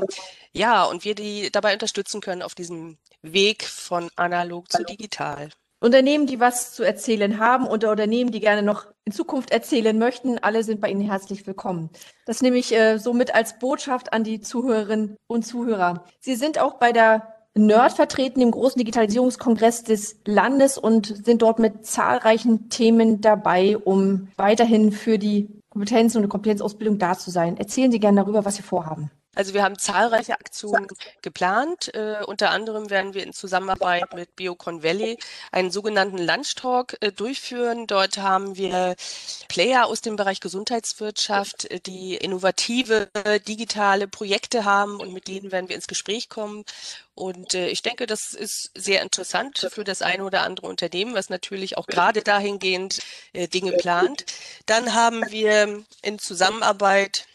ja, 0.52 0.84
und 0.84 1.06
wir 1.06 1.16
die 1.16 1.52
dabei 1.52 1.74
unterstützen 1.74 2.22
können 2.22 2.42
auf 2.44 2.56
diesem 2.56 2.98
Weg 3.22 3.64
von 3.64 4.10
analog 4.16 4.72
zu 4.72 4.84
digital. 4.84 5.50
Unternehmen, 5.82 6.28
die 6.28 6.40
was 6.40 6.74
zu 6.74 6.84
erzählen 6.84 7.40
haben 7.40 7.66
oder 7.66 7.92
Unternehmen, 7.92 8.32
die 8.32 8.42
gerne 8.42 8.64
noch 8.64 8.88
in 9.06 9.14
Zukunft 9.14 9.52
erzählen 9.52 9.98
möchten, 9.98 10.38
alle 10.38 10.64
sind 10.64 10.82
bei 10.82 10.90
Ihnen 10.90 11.02
herzlich 11.02 11.48
willkommen. 11.48 11.90
Das 12.26 12.42
nehme 12.42 12.58
ich 12.58 12.74
äh, 12.74 12.98
somit 12.98 13.34
als 13.34 13.60
Botschaft 13.60 14.12
an 14.12 14.24
die 14.24 14.42
Zuhörerinnen 14.42 15.16
und 15.28 15.46
Zuhörer. 15.46 16.04
Sie 16.20 16.36
sind 16.36 16.60
auch 16.60 16.76
bei 16.76 16.92
der 16.92 17.34
NERD 17.56 17.94
vertreten, 17.94 18.42
im 18.42 18.52
großen 18.52 18.78
Digitalisierungskongress 18.78 19.84
des 19.84 20.20
Landes 20.26 20.78
und 20.78 21.26
sind 21.26 21.42
dort 21.42 21.60
mit 21.60 21.86
zahlreichen 21.86 22.70
Themen 22.70 23.22
dabei, 23.22 23.78
um 23.78 24.28
weiterhin 24.36 24.92
für 24.92 25.18
die 25.18 25.50
Kompetenzen 25.70 26.18
und 26.18 26.24
die 26.24 26.30
Kompetenzausbildung 26.30 27.00
da 27.00 27.18
zu 27.18 27.32
sein. 27.32 27.58
Erzählen 27.58 27.92
Sie 27.92 28.00
gerne 28.00 28.22
darüber, 28.22 28.44
was 28.44 28.56
Sie 28.56 28.64
vorhaben. 28.64 29.12
Also 29.36 29.54
wir 29.54 29.64
haben 29.64 29.78
zahlreiche 29.78 30.34
Aktionen 30.34 30.88
geplant. 31.22 31.94
Äh, 31.94 32.24
unter 32.26 32.50
anderem 32.50 32.90
werden 32.90 33.14
wir 33.14 33.24
in 33.24 33.32
Zusammenarbeit 33.32 34.14
mit 34.14 34.36
Biocon 34.36 34.84
Valley 34.84 35.18
einen 35.52 35.72
sogenannten 35.72 36.18
Lunchtalk 36.18 36.98
äh, 37.02 37.12
durchführen. 37.12 37.88
Dort 37.88 38.18
haben 38.18 38.58
wir 38.58 38.96
Player 39.48 39.86
aus 39.86 40.02
dem 40.02 40.16
Bereich 40.16 40.40
Gesundheitswirtschaft, 40.40 41.66
äh, 41.66 41.80
die 41.80 42.16
innovative 42.16 43.10
digitale 43.48 44.08
Projekte 44.08 44.66
haben 44.66 45.00
und 45.00 45.14
mit 45.14 45.28
denen 45.28 45.52
werden 45.52 45.70
wir 45.70 45.76
ins 45.76 45.88
Gespräch 45.88 46.30
kommen. 46.30 46.66
Und 47.20 47.54
äh, 47.54 47.68
ich 47.68 47.82
denke, 47.82 48.08
das 48.08 48.34
ist 48.34 48.72
sehr 48.76 49.02
interessant 49.02 49.68
für 49.72 49.84
das 49.84 50.02
eine 50.02 50.24
oder 50.24 50.44
andere 50.44 50.68
Unternehmen, 50.68 51.14
was 51.14 51.30
natürlich 51.30 51.78
auch 51.78 51.86
gerade 51.86 52.22
dahingehend 52.22 53.00
äh, 53.34 53.48
Dinge 53.48 53.74
plant. 53.74 54.26
Dann 54.66 54.94
haben 54.96 55.30
wir 55.30 55.84
in 56.02 56.18
Zusammenarbeit 56.18 57.28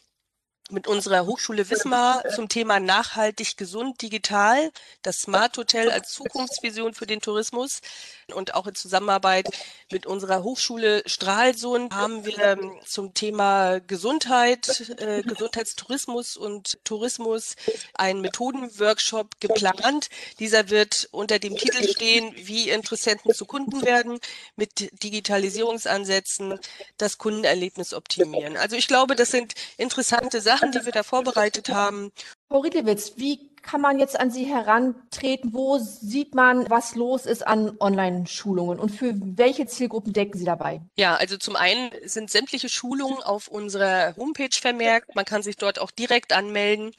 mit 0.70 0.86
unserer 0.86 1.26
Hochschule 1.26 1.68
Wismar 1.68 2.24
zum 2.34 2.48
Thema 2.48 2.80
nachhaltig 2.80 3.56
gesund 3.58 4.00
digital, 4.00 4.72
das 5.02 5.20
Smart 5.20 5.56
Hotel 5.58 5.90
als 5.90 6.10
Zukunftsvision 6.12 6.94
für 6.94 7.06
den 7.06 7.20
Tourismus 7.20 7.82
und 8.32 8.54
auch 8.54 8.66
in 8.66 8.74
Zusammenarbeit 8.74 9.48
mit 9.90 10.06
unserer 10.06 10.42
Hochschule 10.42 11.02
Stralsund 11.04 11.92
haben 11.92 12.24
wir 12.24 12.38
ähm, 12.38 12.72
zum 12.86 13.12
Thema 13.12 13.80
Gesundheit, 13.80 14.80
äh, 14.98 15.22
Gesundheitstourismus 15.22 16.38
und 16.38 16.78
Tourismus 16.84 17.56
einen 17.92 18.22
Methodenworkshop 18.22 19.40
geplant. 19.40 20.08
Dieser 20.38 20.70
wird 20.70 21.08
unter 21.12 21.38
dem 21.38 21.56
Titel 21.56 21.86
stehen, 21.86 22.32
wie 22.36 22.70
Interessenten 22.70 23.34
zu 23.34 23.44
Kunden 23.44 23.82
werden, 23.82 24.18
mit 24.56 24.90
Digitalisierungsansätzen 25.02 26.58
das 26.96 27.18
Kundenerlebnis 27.18 27.92
optimieren. 27.92 28.56
Also 28.56 28.76
ich 28.76 28.88
glaube, 28.88 29.14
das 29.14 29.30
sind 29.30 29.54
interessante 29.76 30.40
Sachen, 30.40 30.53
die 30.62 30.84
wir 30.84 30.92
da 30.92 31.02
vorbereitet 31.02 31.68
haben. 31.70 32.10
Frau 32.48 32.60
Riedlewitz, 32.60 33.14
wie 33.16 33.53
kann 33.64 33.80
man 33.80 33.98
jetzt 33.98 34.18
an 34.18 34.30
Sie 34.30 34.44
herantreten? 34.44 35.52
Wo 35.52 35.78
sieht 35.78 36.34
man, 36.34 36.68
was 36.70 36.94
los 36.94 37.26
ist 37.26 37.46
an 37.46 37.76
Online-Schulungen 37.80 38.78
und 38.78 38.90
für 38.90 39.14
welche 39.16 39.66
Zielgruppen 39.66 40.12
decken 40.12 40.38
Sie 40.38 40.44
dabei? 40.44 40.82
Ja, 40.96 41.16
also 41.16 41.36
zum 41.36 41.56
einen 41.56 41.90
sind 42.04 42.30
sämtliche 42.30 42.68
Schulungen 42.68 43.22
auf 43.22 43.48
unserer 43.48 44.14
Homepage 44.16 44.48
vermerkt. 44.52 45.14
Man 45.14 45.24
kann 45.24 45.42
sich 45.42 45.56
dort 45.56 45.78
auch 45.78 45.90
direkt 45.90 46.32
anmelden. 46.32 46.92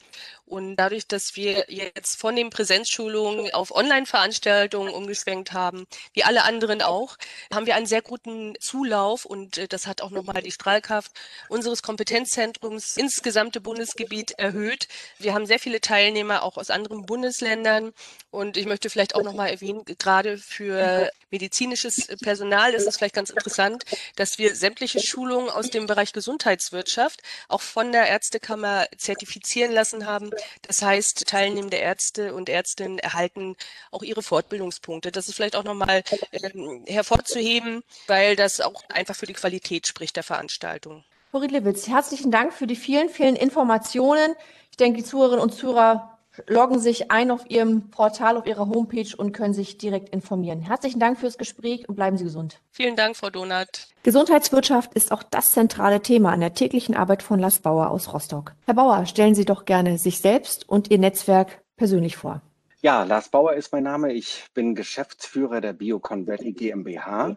Und 0.46 0.76
dadurch, 0.76 1.08
dass 1.08 1.34
wir 1.34 1.64
jetzt 1.68 2.20
von 2.20 2.36
den 2.36 2.50
Präsenzschulungen 2.50 3.52
auf 3.52 3.74
Online-Veranstaltungen 3.74 4.94
umgeschwenkt 4.94 5.52
haben, 5.52 5.86
wie 6.12 6.22
alle 6.22 6.44
anderen 6.44 6.82
auch, 6.82 7.16
haben 7.52 7.66
wir 7.66 7.74
einen 7.74 7.86
sehr 7.86 8.00
guten 8.00 8.54
Zulauf 8.60 9.24
und 9.24 9.58
äh, 9.58 9.66
das 9.66 9.88
hat 9.88 10.02
auch 10.02 10.10
nochmal 10.10 10.42
die 10.42 10.52
Strahlkraft 10.52 11.10
unseres 11.48 11.82
Kompetenzzentrums 11.82 12.96
ins 12.96 13.22
gesamte 13.22 13.60
Bundesgebiet 13.60 14.32
erhöht. 14.38 14.86
Wir 15.18 15.34
haben 15.34 15.46
sehr 15.46 15.58
viele 15.58 15.80
Teilnehmer 15.80 16.44
auch 16.44 16.55
aus 16.58 16.70
anderen 16.70 17.06
Bundesländern 17.06 17.92
und 18.30 18.56
ich 18.56 18.66
möchte 18.66 18.90
vielleicht 18.90 19.14
auch 19.14 19.22
nochmal 19.22 19.50
erwähnen, 19.50 19.84
gerade 19.98 20.38
für 20.38 21.10
medizinisches 21.30 22.08
Personal 22.22 22.72
ist 22.72 22.86
es 22.86 22.96
vielleicht 22.96 23.14
ganz 23.14 23.30
interessant, 23.30 23.84
dass 24.16 24.38
wir 24.38 24.54
sämtliche 24.54 25.00
Schulungen 25.00 25.50
aus 25.50 25.70
dem 25.70 25.86
Bereich 25.86 26.12
Gesundheitswirtschaft 26.12 27.22
auch 27.48 27.60
von 27.60 27.92
der 27.92 28.06
Ärztekammer 28.06 28.86
zertifizieren 28.96 29.72
lassen 29.72 30.06
haben. 30.06 30.30
Das 30.62 30.82
heißt, 30.82 31.26
teilnehmende 31.26 31.76
Ärzte 31.76 32.34
und 32.34 32.48
Ärztinnen 32.48 32.98
erhalten 32.98 33.56
auch 33.90 34.02
ihre 34.02 34.22
Fortbildungspunkte. 34.22 35.12
Das 35.12 35.28
ist 35.28 35.34
vielleicht 35.34 35.56
auch 35.56 35.64
nochmal 35.64 36.02
ähm, 36.32 36.84
hervorzuheben, 36.86 37.82
weil 38.06 38.36
das 38.36 38.60
auch 38.60 38.82
einfach 38.88 39.16
für 39.16 39.26
die 39.26 39.34
Qualität 39.34 39.86
spricht 39.86 40.16
der 40.16 40.22
Veranstaltung. 40.22 41.04
Frau 41.30 41.38
Riedlewitz, 41.38 41.88
herzlichen 41.88 42.30
Dank 42.30 42.52
für 42.54 42.66
die 42.66 42.76
vielen, 42.76 43.08
vielen 43.08 43.36
Informationen. 43.36 44.34
Ich 44.70 44.76
denke, 44.76 44.98
die 44.98 45.04
Zuhörerinnen 45.04 45.42
und 45.42 45.52
Zuhörer 45.52 46.15
loggen 46.46 46.78
sich 46.78 47.10
ein 47.10 47.30
auf 47.30 47.48
Ihrem 47.48 47.90
Portal, 47.90 48.36
auf 48.36 48.46
Ihrer 48.46 48.68
Homepage 48.68 49.16
und 49.16 49.32
können 49.32 49.54
sich 49.54 49.78
direkt 49.78 50.10
informieren. 50.10 50.60
Herzlichen 50.60 51.00
Dank 51.00 51.18
fürs 51.18 51.38
Gespräch 51.38 51.88
und 51.88 51.96
bleiben 51.96 52.16
Sie 52.16 52.24
gesund. 52.24 52.60
Vielen 52.70 52.96
Dank, 52.96 53.16
Frau 53.16 53.30
Donat. 53.30 53.88
Gesundheitswirtschaft 54.02 54.94
ist 54.94 55.12
auch 55.12 55.22
das 55.22 55.50
zentrale 55.50 56.00
Thema 56.00 56.32
an 56.32 56.40
der 56.40 56.54
täglichen 56.54 56.94
Arbeit 56.94 57.22
von 57.22 57.40
Lars 57.40 57.58
Bauer 57.60 57.90
aus 57.90 58.12
Rostock. 58.12 58.54
Herr 58.66 58.74
Bauer, 58.74 59.06
stellen 59.06 59.34
Sie 59.34 59.44
doch 59.44 59.64
gerne 59.64 59.98
sich 59.98 60.20
selbst 60.20 60.68
und 60.68 60.90
Ihr 60.90 60.98
Netzwerk 60.98 61.62
persönlich 61.76 62.16
vor. 62.16 62.42
Ja, 62.82 63.02
Lars 63.02 63.30
Bauer 63.30 63.54
ist 63.54 63.72
mein 63.72 63.82
Name. 63.82 64.12
Ich 64.12 64.44
bin 64.54 64.74
Geschäftsführer 64.74 65.60
der 65.60 65.72
Biocon 65.72 66.26
Valley 66.28 66.52
GmbH. 66.52 67.36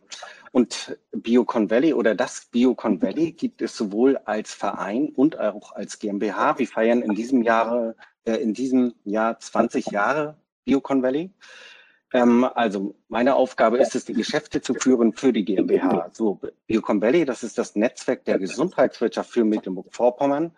Und 0.52 0.98
Biocon 1.12 1.72
Valley 1.72 1.94
oder 1.94 2.14
das 2.14 2.50
Biocon 2.52 3.02
Valley 3.02 3.32
gibt 3.32 3.62
es 3.62 3.76
sowohl 3.76 4.18
als 4.26 4.54
Verein 4.54 5.10
und 5.16 5.40
auch 5.40 5.72
als 5.72 5.98
GmbH. 5.98 6.60
Wir 6.60 6.68
feiern 6.68 7.02
in 7.02 7.16
diesem 7.16 7.42
Jahre 7.42 7.96
äh, 8.30 8.38
in 8.38 8.54
diesem 8.54 8.94
Jahr 9.04 9.40
20 9.40 9.88
Jahre 9.88 10.36
Biocon 10.66 11.02
Valley. 11.04 11.32
Ähm, 12.14 12.44
also 12.44 12.96
meine 13.08 13.36
Aufgabe 13.36 13.78
ist 13.78 13.96
es, 13.96 14.06
die 14.06 14.14
Geschäfte 14.14 14.62
zu 14.62 14.74
führen 14.74 15.14
für 15.14 15.34
die 15.34 15.46
GmbH. 15.46 16.10
So, 16.14 16.40
Biocon 16.68 17.02
Valley, 17.02 17.26
das 17.26 17.44
ist 17.44 17.58
das 17.58 17.76
Netzwerk 17.76 18.26
der 18.26 18.40
Gesundheitswirtschaft 18.40 19.32
für 19.32 19.44
Mecklenburg-Vorpommern. 19.44 20.52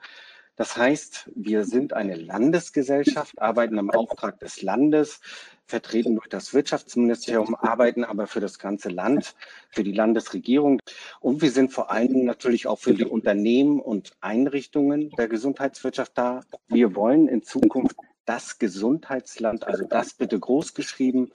Das 0.62 0.78
heißt, 0.78 1.32
wir 1.34 1.65
sind 1.65 1.93
eine 1.93 2.13
Landesgesellschaft, 2.13 3.41
arbeiten 3.41 3.80
im 3.80 3.89
Auftrag 3.89 4.39
des 4.41 4.62
Landes, 4.62 5.19
vertreten 5.65 6.13
durch 6.13 6.28
das 6.28 6.54
Wirtschaftsministerium, 6.54 7.56
arbeiten 7.56 8.04
aber 8.04 8.28
für 8.28 8.41
das 8.41 8.60
ganze 8.60 8.89
Land, 8.89 9.34
für 9.71 9.84
die 9.84 9.91
Landesregierung. 9.91 10.80
Und 11.19 11.41
wir 11.41 11.50
sind 11.50 11.74
vor 11.74 11.89
allen 11.89 12.10
Dingen 12.10 12.26
natürlich 12.26 12.67
auch 12.67 12.78
für 12.78 12.93
die 12.93 13.06
Unternehmen 13.06 13.80
und 13.80 14.12
Einrichtungen 14.21 15.10
der 15.17 15.28
Gesundheitswirtschaft 15.28 16.15
da. 16.15 16.41
Wir 16.67 16.95
wollen 16.95 17.28
in 17.28 17.41
Zukunft 17.41 17.95
das 18.32 18.60
Gesundheitsland, 18.60 19.67
also 19.67 19.84
das 19.84 20.13
bitte 20.13 20.39
groß 20.39 20.74
geschrieben, 20.74 21.32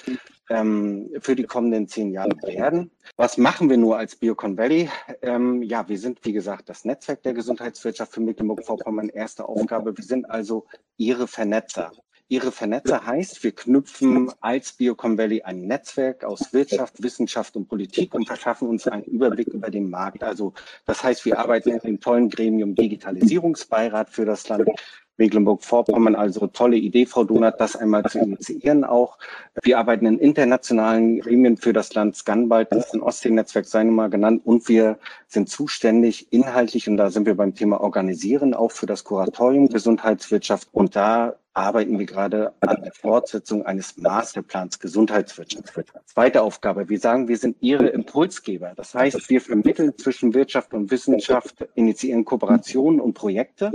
ähm, 0.48 1.10
für 1.20 1.36
die 1.36 1.44
kommenden 1.44 1.88
zehn 1.88 2.10
Jahre 2.10 2.34
werden. 2.42 2.90
Was 3.16 3.36
machen 3.36 3.68
wir 3.68 3.76
nur 3.76 3.98
als 3.98 4.16
Biocon 4.16 4.56
Valley? 4.56 4.88
Ähm, 5.20 5.62
ja, 5.62 5.86
wir 5.90 5.98
sind, 5.98 6.24
wie 6.24 6.32
gesagt, 6.32 6.70
das 6.70 6.86
Netzwerk 6.86 7.22
der 7.22 7.34
Gesundheitswirtschaft 7.34 8.14
für 8.14 8.22
Mecklenburg-Vorpommern. 8.22 9.10
Erste 9.10 9.46
Aufgabe. 9.46 9.94
Wir 9.94 10.04
sind 10.04 10.30
also 10.30 10.64
Ihre 10.96 11.28
Vernetzer. 11.28 11.92
Ihre 12.28 12.50
Vernetzer 12.50 13.06
heißt, 13.06 13.44
wir 13.44 13.52
knüpfen 13.52 14.32
als 14.40 14.72
Biocom 14.72 15.18
Valley 15.18 15.42
ein 15.42 15.66
Netzwerk 15.66 16.24
aus 16.24 16.52
Wirtschaft, 16.54 17.02
Wissenschaft 17.02 17.56
und 17.56 17.68
Politik 17.68 18.14
und 18.14 18.26
verschaffen 18.26 18.68
uns 18.68 18.88
einen 18.88 19.04
Überblick 19.04 19.48
über 19.48 19.70
den 19.70 19.90
Markt. 19.90 20.24
Also 20.24 20.54
das 20.86 21.04
heißt, 21.04 21.26
wir 21.26 21.38
arbeiten 21.38 21.70
in 21.70 21.78
dem 21.78 22.00
tollen 22.00 22.30
Gremium 22.30 22.74
Digitalisierungsbeirat 22.74 24.08
für 24.08 24.24
das 24.24 24.48
Land. 24.48 24.70
Mecklenburg-Vorpommern. 25.18 26.14
Also 26.14 26.46
tolle 26.46 26.76
Idee, 26.76 27.06
Frau 27.06 27.24
Donat, 27.24 27.60
das 27.60 27.76
einmal 27.76 28.04
zu 28.04 28.18
initiieren 28.18 28.84
auch. 28.84 29.18
Wir 29.62 29.78
arbeiten 29.78 30.06
in 30.06 30.18
internationalen 30.18 31.20
Gremien 31.20 31.56
für 31.56 31.72
das 31.72 31.94
Land 31.94 32.16
Scanbald, 32.16 32.72
das 32.72 32.86
ist 32.86 32.94
ein 32.94 33.02
Ostsee-Netzwerk, 33.02 33.66
sei 33.66 33.84
nun 33.84 33.94
mal 33.94 34.10
genannt. 34.10 34.42
Und 34.44 34.68
wir 34.68 34.98
sind 35.28 35.48
zuständig 35.48 36.32
inhaltlich, 36.32 36.88
und 36.88 36.96
da 36.96 37.10
sind 37.10 37.26
wir 37.26 37.34
beim 37.34 37.54
Thema 37.54 37.80
Organisieren, 37.80 38.54
auch 38.54 38.72
für 38.72 38.86
das 38.86 39.04
Kuratorium 39.04 39.68
Gesundheitswirtschaft. 39.68 40.68
Und 40.72 40.96
da 40.96 41.36
arbeiten 41.56 41.98
wir 41.98 42.04
gerade 42.04 42.52
an 42.60 42.82
der 42.82 42.92
Fortsetzung 42.92 43.64
eines 43.64 43.96
Masterplans 43.96 44.78
Gesundheitswirtschaft. 44.78 45.72
Zweite 46.04 46.42
Aufgabe. 46.42 46.88
Wir 46.90 47.00
sagen, 47.00 47.28
wir 47.28 47.38
sind 47.38 47.56
Ihre 47.60 47.88
Impulsgeber. 47.88 48.72
Das 48.76 48.94
heißt, 48.94 49.30
wir 49.30 49.40
vermitteln 49.40 49.96
zwischen 49.96 50.34
Wirtschaft 50.34 50.74
und 50.74 50.90
Wissenschaft, 50.90 51.66
initiieren 51.74 52.26
Kooperationen 52.26 53.00
und 53.00 53.14
Projekte 53.14 53.72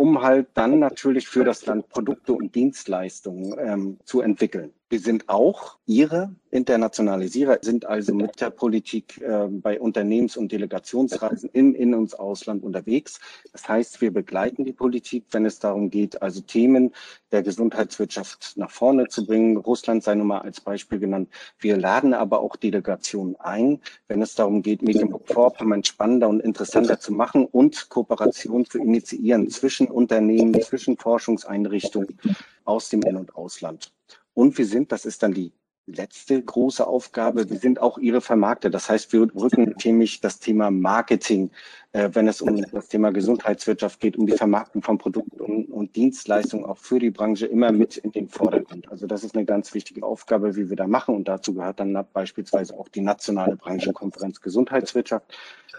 um 0.00 0.22
halt 0.22 0.48
dann 0.54 0.78
natürlich 0.78 1.28
für 1.28 1.44
das 1.44 1.66
Land 1.66 1.90
Produkte 1.90 2.32
und 2.32 2.54
Dienstleistungen 2.54 3.54
ähm, 3.58 3.98
zu 4.06 4.22
entwickeln. 4.22 4.72
Wir 4.92 4.98
sind 4.98 5.28
auch 5.28 5.78
Ihre 5.86 6.34
Internationalisierer, 6.50 7.60
sind 7.62 7.86
also 7.86 8.12
mit 8.12 8.40
der 8.40 8.50
Politik 8.50 9.20
äh, 9.20 9.46
bei 9.48 9.80
Unternehmens- 9.80 10.36
und 10.36 10.50
Delegationsreisen 10.50 11.48
in, 11.52 11.76
in 11.76 11.94
uns 11.94 12.12
Ausland 12.12 12.64
unterwegs. 12.64 13.20
Das 13.52 13.68
heißt, 13.68 14.00
wir 14.00 14.12
begleiten 14.12 14.64
die 14.64 14.72
Politik, 14.72 15.26
wenn 15.30 15.46
es 15.46 15.60
darum 15.60 15.90
geht, 15.90 16.20
also 16.22 16.40
Themen 16.40 16.92
der 17.30 17.44
Gesundheitswirtschaft 17.44 18.54
nach 18.56 18.72
vorne 18.72 19.06
zu 19.06 19.24
bringen. 19.24 19.58
Russland 19.58 20.02
sei 20.02 20.16
nun 20.16 20.26
mal 20.26 20.40
als 20.40 20.60
Beispiel 20.60 20.98
genannt. 20.98 21.28
Wir 21.60 21.76
laden 21.76 22.12
aber 22.12 22.40
auch 22.40 22.56
Delegationen 22.56 23.36
ein, 23.36 23.78
wenn 24.08 24.20
es 24.22 24.34
darum 24.34 24.60
geht, 24.60 24.82
Mecklenburg-Vorpommern 24.82 25.84
spannender 25.84 26.28
und 26.28 26.40
interessanter 26.40 26.98
zu 26.98 27.12
machen 27.12 27.44
und 27.44 27.90
Kooperation 27.90 28.64
zu 28.64 28.78
initiieren 28.78 29.48
zwischen 29.50 29.86
Unternehmen, 29.86 30.60
zwischen 30.60 30.96
Forschungseinrichtungen 30.96 32.18
aus 32.64 32.88
dem 32.88 33.02
In- 33.02 33.16
und 33.16 33.36
Ausland. 33.36 33.92
Und 34.40 34.56
wir 34.56 34.64
sind, 34.64 34.90
das 34.90 35.04
ist 35.04 35.22
dann 35.22 35.34
die 35.34 35.52
letzte 35.84 36.42
große 36.42 36.86
Aufgabe, 36.86 37.50
wir 37.50 37.58
sind 37.58 37.78
auch 37.78 37.98
Ihre 37.98 38.22
Vermarkter. 38.22 38.70
Das 38.70 38.88
heißt, 38.88 39.12
wir 39.12 39.28
rücken 39.34 39.74
nämlich 39.84 40.22
das 40.22 40.38
Thema 40.38 40.70
Marketing 40.70 41.50
äh, 41.92 42.10
wenn 42.12 42.28
es 42.28 42.40
um 42.40 42.62
das 42.70 42.88
Thema 42.88 43.10
Gesundheitswirtschaft 43.10 43.98
geht, 44.00 44.16
um 44.16 44.26
die 44.26 44.36
Vermarktung 44.36 44.82
von 44.82 44.98
Produkten 44.98 45.39
und, 45.50 45.70
und 45.70 45.96
Dienstleistungen 45.96 46.64
auch 46.64 46.78
für 46.78 46.98
die 46.98 47.10
Branche 47.10 47.46
immer 47.46 47.72
mit 47.72 47.96
in 47.96 48.12
den 48.12 48.28
Vordergrund. 48.28 48.90
Also 48.90 49.06
das 49.06 49.24
ist 49.24 49.34
eine 49.34 49.44
ganz 49.44 49.74
wichtige 49.74 50.04
Aufgabe, 50.04 50.56
wie 50.56 50.68
wir 50.68 50.76
da 50.76 50.86
machen. 50.86 51.14
Und 51.14 51.28
dazu 51.28 51.54
gehört 51.54 51.80
dann 51.80 51.98
beispielsweise 52.12 52.78
auch 52.78 52.88
die 52.88 53.00
nationale 53.00 53.56
Branchenkonferenz 53.56 54.40
Gesundheitswirtschaft, 54.40 55.26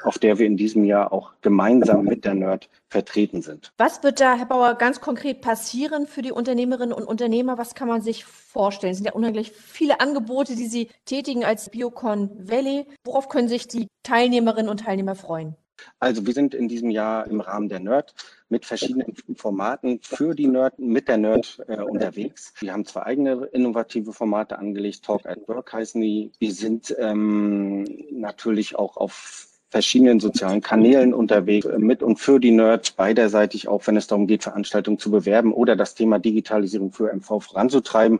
auf 0.03 0.19
der 0.19 0.39
wir 0.39 0.45
in 0.45 0.57
diesem 0.57 0.83
Jahr 0.83 1.13
auch 1.13 1.33
gemeinsam 1.41 2.03
mit 2.05 2.25
der 2.25 2.35
NERD 2.35 2.69
vertreten 2.89 3.41
sind. 3.41 3.71
Was 3.77 4.03
wird 4.03 4.19
da, 4.19 4.35
Herr 4.35 4.45
Bauer, 4.45 4.75
ganz 4.75 4.99
konkret 5.01 5.41
passieren 5.41 6.07
für 6.07 6.21
die 6.21 6.31
Unternehmerinnen 6.31 6.93
und 6.93 7.03
Unternehmer? 7.03 7.57
Was 7.57 7.75
kann 7.75 7.87
man 7.87 8.01
sich 8.01 8.25
vorstellen? 8.25 8.91
Es 8.91 8.97
sind 8.97 9.05
ja 9.05 9.13
unheimlich 9.13 9.51
viele 9.51 9.99
Angebote, 9.99 10.55
die 10.55 10.67
Sie 10.67 10.89
tätigen 11.05 11.43
als 11.43 11.69
Biocon 11.69 12.29
Valley. 12.37 12.85
Worauf 13.03 13.29
können 13.29 13.47
sich 13.47 13.67
die 13.67 13.87
Teilnehmerinnen 14.03 14.69
und 14.69 14.81
Teilnehmer 14.81 15.15
freuen? 15.15 15.55
Also 15.99 16.25
wir 16.25 16.33
sind 16.33 16.53
in 16.53 16.67
diesem 16.67 16.89
Jahr 16.89 17.27
im 17.27 17.41
Rahmen 17.41 17.69
der 17.69 17.79
NERD 17.79 18.13
mit 18.49 18.65
verschiedenen 18.65 19.15
Formaten 19.35 19.99
für 20.01 20.35
die 20.35 20.47
Nerd, 20.47 20.77
mit 20.79 21.07
der 21.07 21.17
Nerd 21.17 21.61
äh, 21.67 21.81
unterwegs. 21.81 22.53
Wir 22.59 22.73
haben 22.73 22.85
zwei 22.85 23.03
eigene 23.03 23.45
innovative 23.53 24.13
Formate 24.13 24.59
angelegt, 24.59 25.03
Talk 25.03 25.25
at 25.25 25.47
Work 25.47 25.73
heißen 25.73 26.01
die. 26.01 26.31
Wir 26.39 26.51
sind 26.51 26.95
ähm, 26.99 27.85
natürlich 28.11 28.75
auch 28.75 28.97
auf 28.97 29.47
verschiedenen 29.71 30.19
sozialen 30.19 30.61
Kanälen 30.61 31.13
unterwegs, 31.13 31.65
äh, 31.65 31.79
mit 31.79 32.03
und 32.03 32.17
für 32.17 32.39
die 32.39 32.51
Nerds, 32.51 32.91
beiderseitig 32.91 33.69
auch, 33.69 33.87
wenn 33.87 33.95
es 33.95 34.07
darum 34.07 34.27
geht, 34.27 34.43
Veranstaltungen 34.43 34.99
zu 34.99 35.09
bewerben 35.09 35.53
oder 35.53 35.75
das 35.77 35.95
Thema 35.95 36.19
Digitalisierung 36.19 36.91
für 36.91 37.11
MV 37.13 37.39
voranzutreiben. 37.39 38.19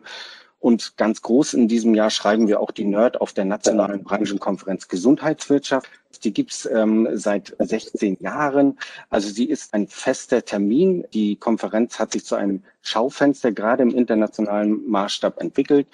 Und 0.62 0.96
ganz 0.96 1.22
groß 1.22 1.54
in 1.54 1.66
diesem 1.66 1.92
Jahr 1.92 2.08
schreiben 2.08 2.46
wir 2.46 2.60
auch 2.60 2.70
die 2.70 2.84
Nerd 2.84 3.20
auf 3.20 3.32
der 3.32 3.44
nationalen 3.44 4.04
Branchenkonferenz 4.04 4.86
Gesundheitswirtschaft. 4.86 5.90
Die 6.22 6.32
gibt's 6.32 6.66
ähm, 6.66 7.08
seit 7.14 7.56
16 7.58 8.18
Jahren. 8.20 8.78
Also 9.10 9.28
sie 9.28 9.46
ist 9.46 9.74
ein 9.74 9.88
fester 9.88 10.44
Termin. 10.44 11.04
Die 11.12 11.34
Konferenz 11.34 11.98
hat 11.98 12.12
sich 12.12 12.24
zu 12.24 12.36
einem 12.36 12.62
Schaufenster 12.80 13.50
gerade 13.50 13.82
im 13.82 13.90
internationalen 13.90 14.88
Maßstab 14.88 15.40
entwickelt. 15.40 15.88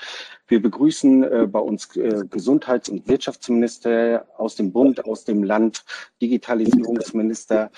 Wir 0.49 0.61
begrüßen 0.61 1.23
äh, 1.23 1.47
bei 1.47 1.61
uns 1.61 1.97
äh, 1.97 2.25
Gesundheits- 2.29 2.91
und 2.91 3.09
Wirtschaftsminister 3.09 4.27
aus 4.37 4.55
dem 4.57 4.73
Bund, 4.73 5.03
aus 5.07 5.25
dem 5.25 5.45
Land, 5.45 5.83
Digitalisierungsminister, 6.21 7.71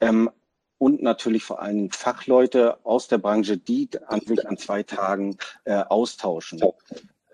ähm, 0.00 0.30
und 0.78 1.02
natürlich 1.02 1.44
vor 1.44 1.60
allem 1.60 1.90
Fachleute 1.90 2.84
aus 2.84 3.08
der 3.08 3.18
Branche, 3.18 3.58
die 3.58 3.88
an 4.06 4.20
sich 4.20 4.46
an 4.48 4.56
zwei 4.56 4.82
Tagen 4.82 5.36
äh, 5.64 5.74
austauschen 5.74 6.60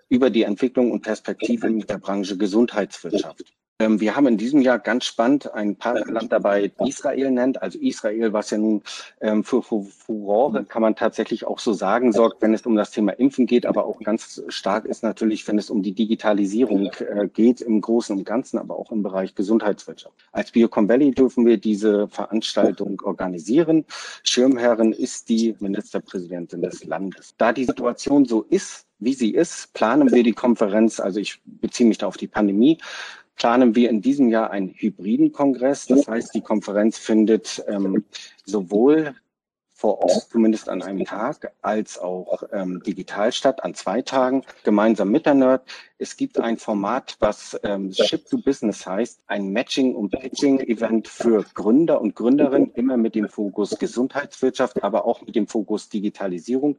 über 0.08 0.30
die 0.30 0.42
Entwicklung 0.42 0.90
und 0.90 1.02
Perspektive 1.02 1.68
mit 1.70 1.90
der 1.90 1.98
Branche 1.98 2.36
Gesundheitswirtschaft. 2.36 3.44
Ähm, 3.80 4.00
wir 4.00 4.14
haben 4.14 4.28
in 4.28 4.36
diesem 4.36 4.60
Jahr 4.60 4.78
ganz 4.78 5.04
spannend 5.04 5.52
ein 5.52 5.74
Partnerland 5.74 6.30
dabei, 6.30 6.70
Israel 6.86 7.32
nennt. 7.32 7.60
Also 7.60 7.76
Israel, 7.80 8.32
was 8.32 8.50
ja 8.50 8.58
nun 8.58 8.82
ähm, 9.20 9.42
für 9.42 9.62
Furore, 9.62 10.64
kann 10.64 10.80
man 10.80 10.94
tatsächlich 10.94 11.44
auch 11.44 11.58
so 11.58 11.72
sagen, 11.72 12.12
sorgt, 12.12 12.40
wenn 12.40 12.54
es 12.54 12.64
um 12.66 12.76
das 12.76 12.92
Thema 12.92 13.12
Impfen 13.12 13.46
geht, 13.46 13.66
aber 13.66 13.86
auch 13.86 13.98
ganz 13.98 14.42
stark 14.46 14.84
ist 14.84 15.02
natürlich, 15.02 15.48
wenn 15.48 15.58
es 15.58 15.70
um 15.70 15.82
die 15.82 15.92
Digitalisierung 15.92 16.92
äh, 17.00 17.26
geht, 17.26 17.62
im 17.62 17.80
Großen 17.80 18.16
und 18.16 18.24
Ganzen, 18.24 18.58
aber 18.58 18.78
auch 18.78 18.92
im 18.92 19.02
Bereich 19.02 19.34
Gesundheitswirtschaft. 19.34 20.14
Als 20.30 20.52
Biocom 20.52 20.88
Valley 20.88 21.10
dürfen 21.10 21.44
wir 21.44 21.56
diese 21.56 22.06
Veranstaltung 22.06 23.00
organisieren. 23.02 23.84
Schirmherrin 24.22 24.92
ist 24.92 25.28
die 25.28 25.56
Ministerpräsidentin 25.58 26.62
des 26.62 26.84
Landes. 26.84 27.34
Da 27.38 27.52
die 27.52 27.64
Situation 27.64 28.24
so 28.24 28.42
ist, 28.42 28.86
wie 29.00 29.14
sie 29.14 29.34
ist, 29.34 29.74
planen 29.74 30.12
wir 30.12 30.22
die 30.22 30.32
Konferenz, 30.32 31.00
also 31.00 31.18
ich 31.18 31.40
beziehe 31.44 31.88
mich 31.88 31.98
da 31.98 32.06
auf 32.06 32.16
die 32.16 32.28
Pandemie, 32.28 32.78
planen 33.36 33.74
wir 33.74 33.90
in 33.90 34.00
diesem 34.00 34.28
Jahr 34.28 34.50
einen 34.50 34.70
hybriden 34.70 35.32
Kongress. 35.32 35.86
Das 35.86 36.08
heißt, 36.08 36.34
die 36.34 36.40
Konferenz 36.40 36.98
findet 36.98 37.64
ähm, 37.68 38.04
sowohl 38.44 39.14
vor 39.84 39.98
Ort, 39.98 40.28
zumindest 40.30 40.68
an 40.68 40.82
einem 40.82 41.04
Tag, 41.04 41.52
als 41.60 41.98
auch 41.98 42.44
ähm, 42.52 42.82
digital 42.86 43.32
statt, 43.32 43.64
an 43.64 43.74
zwei 43.74 44.02
Tagen, 44.02 44.42
gemeinsam 44.62 45.10
mit 45.10 45.26
der 45.26 45.34
Nerd. 45.34 45.68
Es 45.98 46.16
gibt 46.16 46.38
ein 46.38 46.56
Format, 46.56 47.16
was 47.18 47.58
ähm, 47.64 47.92
Ship 47.92 48.24
to 48.24 48.38
Business 48.38 48.86
heißt, 48.86 49.24
ein 49.26 49.52
Matching- 49.52 49.94
und 49.94 50.10
Pitching-Event 50.10 51.08
für 51.08 51.44
Gründer 51.54 52.00
und 52.00 52.14
Gründerinnen, 52.14 52.70
immer 52.74 52.96
mit 52.96 53.14
dem 53.14 53.28
Fokus 53.28 53.78
Gesundheitswirtschaft, 53.78 54.82
aber 54.82 55.04
auch 55.04 55.22
mit 55.22 55.34
dem 55.34 55.48
Fokus 55.48 55.88
Digitalisierung 55.88 56.78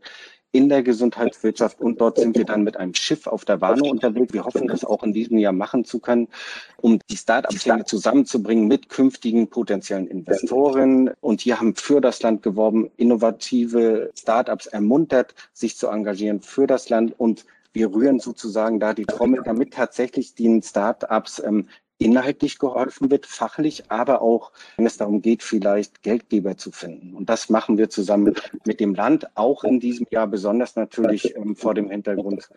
in 0.56 0.70
der 0.70 0.84
Gesundheitswirtschaft 0.84 1.82
und 1.82 2.00
dort 2.00 2.18
sind 2.18 2.38
wir 2.38 2.46
dann 2.46 2.64
mit 2.64 2.78
einem 2.78 2.94
Schiff 2.94 3.28
auf 3.28 3.44
der 3.44 3.60
Warnow 3.60 3.90
unterwegs. 3.90 4.34
Wir 4.34 4.46
hoffen, 4.46 4.70
das 4.70 4.86
auch 4.86 5.04
in 5.04 5.12
diesem 5.12 5.38
Jahr 5.38 5.52
machen 5.52 5.84
zu 5.84 6.00
können, 6.00 6.30
um 6.78 7.00
die 7.10 7.18
Start-up-Szene 7.18 7.84
zusammenzubringen 7.84 8.66
mit 8.66 8.88
künftigen 8.88 9.50
potenziellen 9.50 10.08
Investoren. 10.08 11.12
Und 11.20 11.42
hier 11.42 11.60
haben 11.60 11.76
für 11.76 12.00
das 12.00 12.22
Land 12.22 12.42
geworben, 12.42 12.90
innovative 12.96 14.12
Start-ups 14.18 14.68
ermuntert, 14.68 15.36
sich 15.52 15.76
zu 15.76 15.88
engagieren 15.88 16.40
für 16.40 16.68
das 16.68 16.88
Land 16.88 17.14
und 17.18 17.46
wir 17.74 17.94
rühren 17.94 18.22
sozusagen 18.22 18.80
da 18.80 18.94
die 18.94 19.06
Trommel, 19.06 19.42
damit 19.44 19.74
tatsächlich 19.74 20.34
den 20.34 20.62
Start-ups 20.62 21.40
ähm, 21.46 21.68
inhaltlich 21.98 22.60
geholfen 22.60 23.10
wird, 23.10 23.26
fachlich, 23.26 23.90
aber 23.90 24.22
auch, 24.22 24.52
wenn 24.76 24.86
es 24.86 24.98
darum 24.98 25.22
geht, 25.22 25.44
vielleicht 25.44 26.04
Geldgeber 26.04 26.58
zu 26.58 26.72
finden. 26.72 27.14
Und 27.14 27.30
das 27.30 27.50
machen 27.50 27.78
wir 27.78 27.90
zusammen 27.90 28.34
mit 28.66 28.80
dem 28.80 28.96
Land, 28.96 29.28
auch 29.36 29.64
in 29.64 29.80
diesem 29.80 30.06
Jahr 30.10 30.28
besonders 30.28 30.76
natürlich 30.76 31.36
ähm, 31.36 31.56
vor 31.56 31.74
dem 31.74 31.90
Hintergrund 31.90 32.50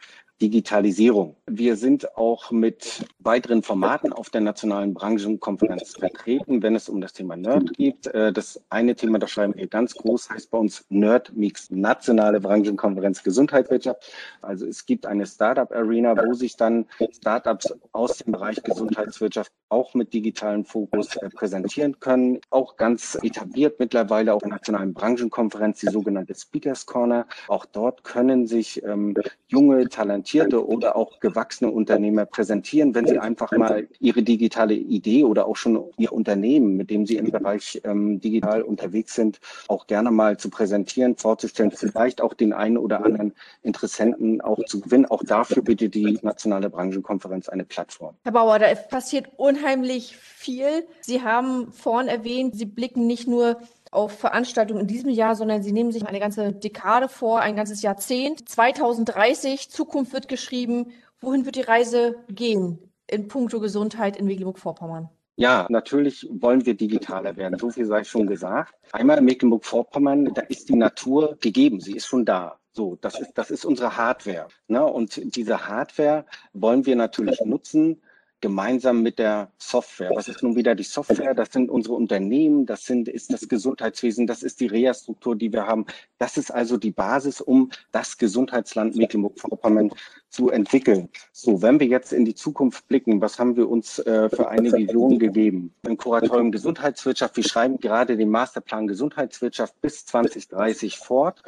Digitalisierung. 0.43 1.37
Wir 1.47 1.77
sind 1.77 2.17
auch 2.17 2.51
mit 2.51 3.05
weiteren 3.19 3.63
Formaten 3.63 4.13
auf 4.13 4.31
der 4.31 4.41
nationalen 4.41 4.95
Branchenkonferenz 4.95 5.97
vertreten, 5.97 6.63
wenn 6.63 6.75
es 6.75 6.89
um 6.89 7.01
das 7.01 7.13
Thema 7.13 7.37
Nerd 7.37 7.73
geht. 7.75 8.07
Äh, 8.09 8.33
das 8.33 8.61
eine 8.71 8.97
Thema, 8.97 9.21
das 9.21 9.31
schreiben 9.31 9.55
wir 9.55 9.69
ganz 9.69 9.95
groß, 9.95 10.31
heißt 10.31 10.51
bei 10.51 10.59
uns 10.59 10.85
Nerd 10.89 11.37
Mix, 11.37 11.71
nationale 11.71 12.41
Branchenkonferenz 12.41 13.23
Gesundheitswirtschaft. 13.23 14.13
Also 14.43 14.67
es 14.67 14.85
gibt 14.85 15.07
eine 15.07 15.27
Startup 15.27 15.71
Arena, 15.73 16.17
wo 16.17 16.35
sich 16.35 16.57
dann 16.57 16.87
Startups 17.13 17.73
aus 17.93 18.19
dem 18.19 18.33
Bereich 18.33 18.63
Gesundheitswirtschaft 18.63 19.28
auch 19.69 19.95
mit 19.95 20.15
digitalen 20.15 20.65
Fokus 20.65 21.17
äh, 21.17 21.29
präsentieren 21.29 22.01
können. 22.01 22.41
Auch 22.51 22.77
ganz 22.77 23.19
etabliert 23.23 23.79
mittlerweile 23.79 24.35
auf 24.35 24.41
der 24.41 24.51
nationalen 24.51 24.95
Branchenkonferenz, 24.95 25.81
die 25.81 25.89
sogenannte 25.89 26.35
Speakers 26.35 26.87
Corner. 26.87 27.27
Auch 27.49 27.67
dort 27.67 28.05
können 28.05 28.47
sich 28.47 28.83
ähm, 28.85 29.15
junge, 29.49 29.89
talentierte 29.89 30.67
oder 30.67 30.97
auch 30.97 31.21
gewachsene 31.21 31.71
Unternehmer 31.71 32.25
präsentieren, 32.25 32.95
wenn 32.95 33.07
sie 33.07 33.19
einfach 33.19 33.53
mal 33.53 33.89
ihre 34.01 34.23
digitale 34.23 34.75
Idee 34.75 35.25
oder 35.25 35.47
auch 35.47 35.57
schon 35.57 35.83
ihr 35.99 36.13
Unternehmen, 36.13 36.77
mit 36.77 36.91
dem 36.91 37.07
sie 37.07 37.17
im 37.17 37.31
Bereich 37.31 37.81
ähm, 37.85 38.21
digital 38.21 38.63
unterwegs 38.63 39.15
sind, 39.15 39.41
auch 39.69 39.87
gerne 39.87 40.11
mal 40.11 40.39
zu 40.39 40.51
präsentieren, 40.51 41.17
vorzustellen, 41.17 41.71
vielleicht 41.71 42.21
auch 42.21 42.35
den 42.35 42.53
einen 42.53 42.79
oder 42.79 43.05
anderen 43.05 43.35
Interessenten 43.63 44.41
auch 44.41 44.59
zu 44.67 44.81
gewinnen. 44.81 45.07
Auch 45.07 45.23
dafür 45.23 45.63
bietet 45.63 45.95
die 45.95 46.19
nationale 46.23 46.71
Branchenkonferenz 46.71 47.49
eine 47.49 47.65
Plattform. 47.65 48.15
Herr 48.25 48.33
Bauer, 48.33 48.59
da 48.59 48.75
passiert 48.75 49.18
unheimlich 49.37 50.17
viel. 50.17 50.87
Sie 51.01 51.23
haben 51.23 51.73
vorhin 51.73 52.09
erwähnt, 52.09 52.57
Sie 52.57 52.67
blicken 52.67 53.07
nicht 53.07 53.27
nur 53.27 53.61
auf 53.91 54.19
Veranstaltungen 54.19 54.83
in 54.83 54.87
diesem 54.87 55.11
Jahr, 55.11 55.35
sondern 55.35 55.63
Sie 55.63 55.73
nehmen 55.73 55.93
sich 55.93 56.07
eine 56.07 56.21
ganze 56.21 56.53
Dekade 56.53 57.09
vor, 57.09 57.41
ein 57.41 57.57
ganzes 57.57 57.83
Jahrzehnt. 57.83 58.49
2030, 58.49 59.71
Zukunft 59.71 60.13
wird 60.13 60.29
geschrieben. 60.29 60.93
Wohin 61.21 61.45
wird 61.45 61.57
die 61.57 61.63
Reise 61.63 62.17
gehen 62.29 62.79
in 63.07 63.29
puncto 63.29 63.61
Gesundheit 63.61 64.17
in 64.17 64.27
Mecklenburg-Vorpommern? 64.27 65.09
Ja, 65.37 65.67
natürlich 65.69 66.29
wollen 66.31 66.67
wir 66.67 66.75
digitaler 66.75 67.37
werden. 67.37 67.59
So 67.59 67.71
viel 67.71 67.87
sei 67.87 68.03
schon 68.03 68.27
gesagt. 68.27 68.75
Einmal 68.93 69.19
in 69.19 69.25
Mecklenburg-Vorpommern, 69.25 70.35
da 70.35 70.43
ist 70.43 70.69
die 70.69 70.77
Natur 70.77 71.37
gegeben. 71.41 71.81
Sie 71.81 71.93
ist 71.93 72.07
schon 72.07 72.25
da. 72.25 72.59
So, 72.73 72.97
das 73.01 73.19
ist, 73.21 73.33
das 73.35 73.51
ist 73.51 73.65
unsere 73.65 73.97
Hardware. 73.97 74.49
Ne? 74.67 74.85
Und 74.85 75.37
diese 75.37 75.69
Hardware 75.69 76.25
wollen 76.53 76.87
wir 76.87 76.97
natürlich 76.97 77.41
nutzen, 77.45 78.03
gemeinsam 78.41 79.03
mit 79.03 79.19
der 79.19 79.51
Software. 79.59 80.11
Was 80.15 80.29
ist 80.29 80.43
nun 80.43 80.57
wieder 80.57 80.75
die 80.75 80.85
Software? 80.85 81.35
Das 81.35 81.53
sind 81.53 81.71
unsere 81.71 81.95
Unternehmen, 81.95 82.67
das 82.67 82.85
sind, 82.85 83.09
ist 83.09 83.33
das 83.33 83.49
Gesundheitswesen, 83.49 84.27
das 84.27 84.43
ist 84.43 84.61
die 84.61 84.67
Reha-Struktur, 84.67 85.37
die 85.37 85.53
wir 85.53 85.67
haben. 85.67 85.87
Das 86.19 86.37
ist 86.37 86.51
also 86.51 86.77
die 86.77 86.91
Basis, 86.91 87.41
um 87.41 87.71
das 87.93 88.19
Gesundheitsland 88.19 88.97
Mecklenburg-Vorpommern 88.97 89.91
zu 90.29 90.51
entwickeln. 90.51 91.09
So, 91.33 91.63
wenn 91.63 91.81
wir 91.81 91.87
jetzt 91.87 92.13
in 92.13 92.25
die 92.25 92.35
Zukunft 92.35 92.87
blicken, 92.89 93.21
was 93.21 93.39
haben 93.39 93.57
wir 93.57 93.69
uns 93.69 93.99
äh, 94.01 94.29
für 94.29 94.49
eine 94.49 94.73
Vision 94.73 95.19
gegeben? 95.19 95.75
Im 95.87 95.97
Kuratorium 95.97 96.53
Gesundheitswirtschaft, 96.53 97.37
wir 97.37 97.45
schreiben 97.45 97.79
gerade 97.79 98.17
den 98.17 98.31
Masterplan 98.31 98.87
Gesundheitswirtschaft 98.87 99.81
bis 99.81 100.05
2030 100.07 100.99
fort 100.99 101.43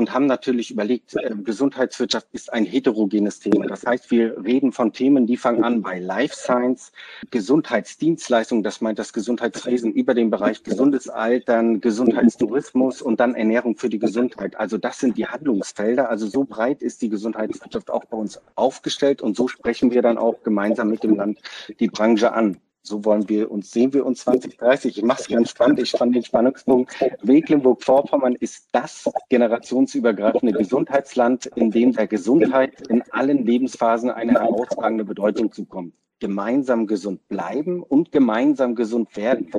und 0.00 0.14
haben 0.14 0.24
natürlich 0.24 0.70
überlegt, 0.70 1.14
äh, 1.14 1.34
Gesundheitswirtschaft 1.44 2.26
ist 2.32 2.50
ein 2.54 2.64
heterogenes 2.64 3.38
Thema. 3.38 3.66
Das 3.66 3.84
heißt, 3.84 4.10
wir 4.10 4.42
reden 4.42 4.72
von 4.72 4.94
Themen, 4.94 5.26
die 5.26 5.36
fangen 5.36 5.62
an 5.62 5.82
bei 5.82 5.98
Life 5.98 6.34
Science, 6.34 6.90
Gesundheitsdienstleistungen, 7.30 8.64
das 8.64 8.80
meint 8.80 8.98
das 8.98 9.12
Gesundheitswesen 9.12 9.92
über 9.92 10.14
den 10.14 10.30
Bereich 10.30 10.62
gesundes 10.62 11.10
Altern, 11.10 11.82
Gesundheitstourismus 11.82 13.02
und 13.02 13.20
dann 13.20 13.34
Ernährung 13.34 13.76
für 13.76 13.90
die 13.90 13.98
Gesundheit. 13.98 14.56
Also 14.56 14.78
das 14.78 15.00
sind 15.00 15.18
die 15.18 15.26
Handlungsfelder. 15.26 16.08
Also 16.08 16.26
so 16.26 16.44
breit 16.44 16.80
ist 16.80 17.02
die 17.02 17.10
Gesundheitswirtschaft 17.10 17.90
auch 17.90 18.06
bei 18.06 18.16
uns 18.16 18.40
aufgestellt 18.54 19.20
und 19.20 19.36
so 19.36 19.48
sprechen 19.48 19.90
wir 19.90 20.00
dann 20.00 20.16
auch 20.16 20.42
gemeinsam 20.42 20.88
mit 20.88 21.04
dem 21.04 21.16
Land 21.16 21.40
die 21.78 21.88
Branche 21.88 22.32
an. 22.32 22.56
So 22.82 23.04
wollen 23.04 23.28
wir 23.28 23.50
uns, 23.50 23.70
sehen 23.70 23.92
wir 23.92 24.06
uns 24.06 24.20
2030. 24.20 24.98
Ich 24.98 25.04
mache 25.04 25.22
es 25.22 25.28
ganz 25.28 25.50
spannend. 25.50 25.80
Ich 25.80 25.90
fand 25.90 26.14
den 26.14 26.24
Spannungspunkt. 26.24 26.94
Mecklenburg-Vorpommern 27.22 28.34
ist 28.34 28.68
das 28.72 29.10
generationsübergreifende 29.28 30.52
Gesundheitsland, 30.52 31.46
in 31.56 31.70
dem 31.70 31.92
der 31.92 32.06
Gesundheit 32.06 32.88
in 32.88 33.02
allen 33.10 33.44
Lebensphasen 33.44 34.10
eine 34.10 34.32
herausragende 34.32 35.04
Bedeutung 35.04 35.52
zukommt. 35.52 35.94
Gemeinsam 36.20 36.86
gesund 36.86 37.26
bleiben 37.28 37.82
und 37.82 38.12
gemeinsam 38.12 38.74
gesund 38.74 39.16
werden. 39.16 39.50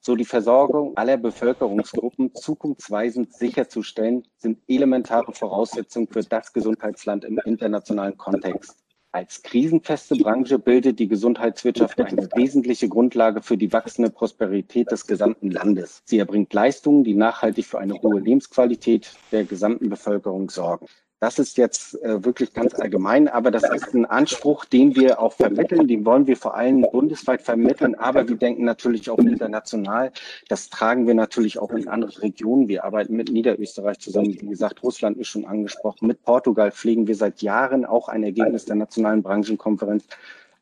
So 0.00 0.16
die 0.16 0.24
Versorgung 0.24 0.96
aller 0.96 1.18
Bevölkerungsgruppen 1.18 2.34
zukunftsweisend 2.34 3.34
sicherzustellen, 3.34 4.22
sind 4.38 4.60
elementare 4.66 5.32
Voraussetzungen 5.32 6.08
für 6.08 6.22
das 6.22 6.52
Gesundheitsland 6.52 7.24
im 7.24 7.38
internationalen 7.44 8.16
Kontext. 8.16 8.85
Als 9.16 9.42
krisenfeste 9.42 10.14
Branche 10.16 10.58
bildet 10.58 10.98
die 10.98 11.08
Gesundheitswirtschaft 11.08 11.98
eine 11.98 12.28
wesentliche 12.36 12.86
Grundlage 12.86 13.40
für 13.40 13.56
die 13.56 13.72
wachsende 13.72 14.10
Prosperität 14.10 14.90
des 14.90 15.06
gesamten 15.06 15.50
Landes. 15.50 16.02
Sie 16.04 16.18
erbringt 16.18 16.52
Leistungen, 16.52 17.02
die 17.02 17.14
nachhaltig 17.14 17.64
für 17.64 17.78
eine 17.78 17.94
hohe 17.94 18.20
Lebensqualität 18.20 19.16
der 19.32 19.44
gesamten 19.44 19.88
Bevölkerung 19.88 20.50
sorgen. 20.50 20.84
Das 21.18 21.38
ist 21.38 21.56
jetzt 21.56 22.00
äh, 22.02 22.22
wirklich 22.24 22.52
ganz 22.52 22.74
allgemein, 22.74 23.26
aber 23.26 23.50
das 23.50 23.62
ist 23.62 23.94
ein 23.94 24.04
Anspruch, 24.04 24.66
den 24.66 24.94
wir 24.96 25.18
auch 25.18 25.32
vermitteln. 25.32 25.88
Den 25.88 26.04
wollen 26.04 26.26
wir 26.26 26.36
vor 26.36 26.54
allem 26.54 26.82
bundesweit 26.82 27.40
vermitteln, 27.40 27.94
aber 27.94 28.28
wir 28.28 28.36
denken 28.36 28.64
natürlich 28.64 29.08
auch 29.08 29.18
international. 29.18 30.12
Das 30.48 30.68
tragen 30.68 31.06
wir 31.06 31.14
natürlich 31.14 31.58
auch 31.58 31.70
in 31.70 31.88
andere 31.88 32.20
Regionen. 32.20 32.68
Wir 32.68 32.84
arbeiten 32.84 33.16
mit 33.16 33.30
Niederösterreich 33.30 33.98
zusammen. 33.98 34.36
Wie 34.38 34.46
gesagt, 34.46 34.82
Russland 34.82 35.16
ist 35.16 35.28
schon 35.28 35.46
angesprochen. 35.46 36.06
Mit 36.06 36.22
Portugal 36.22 36.70
pflegen 36.70 37.06
wir 37.06 37.14
seit 37.14 37.40
Jahren 37.40 37.86
auch 37.86 38.08
ein 38.08 38.22
Ergebnis 38.22 38.66
der 38.66 38.76
Nationalen 38.76 39.22
Branchenkonferenz 39.22 40.04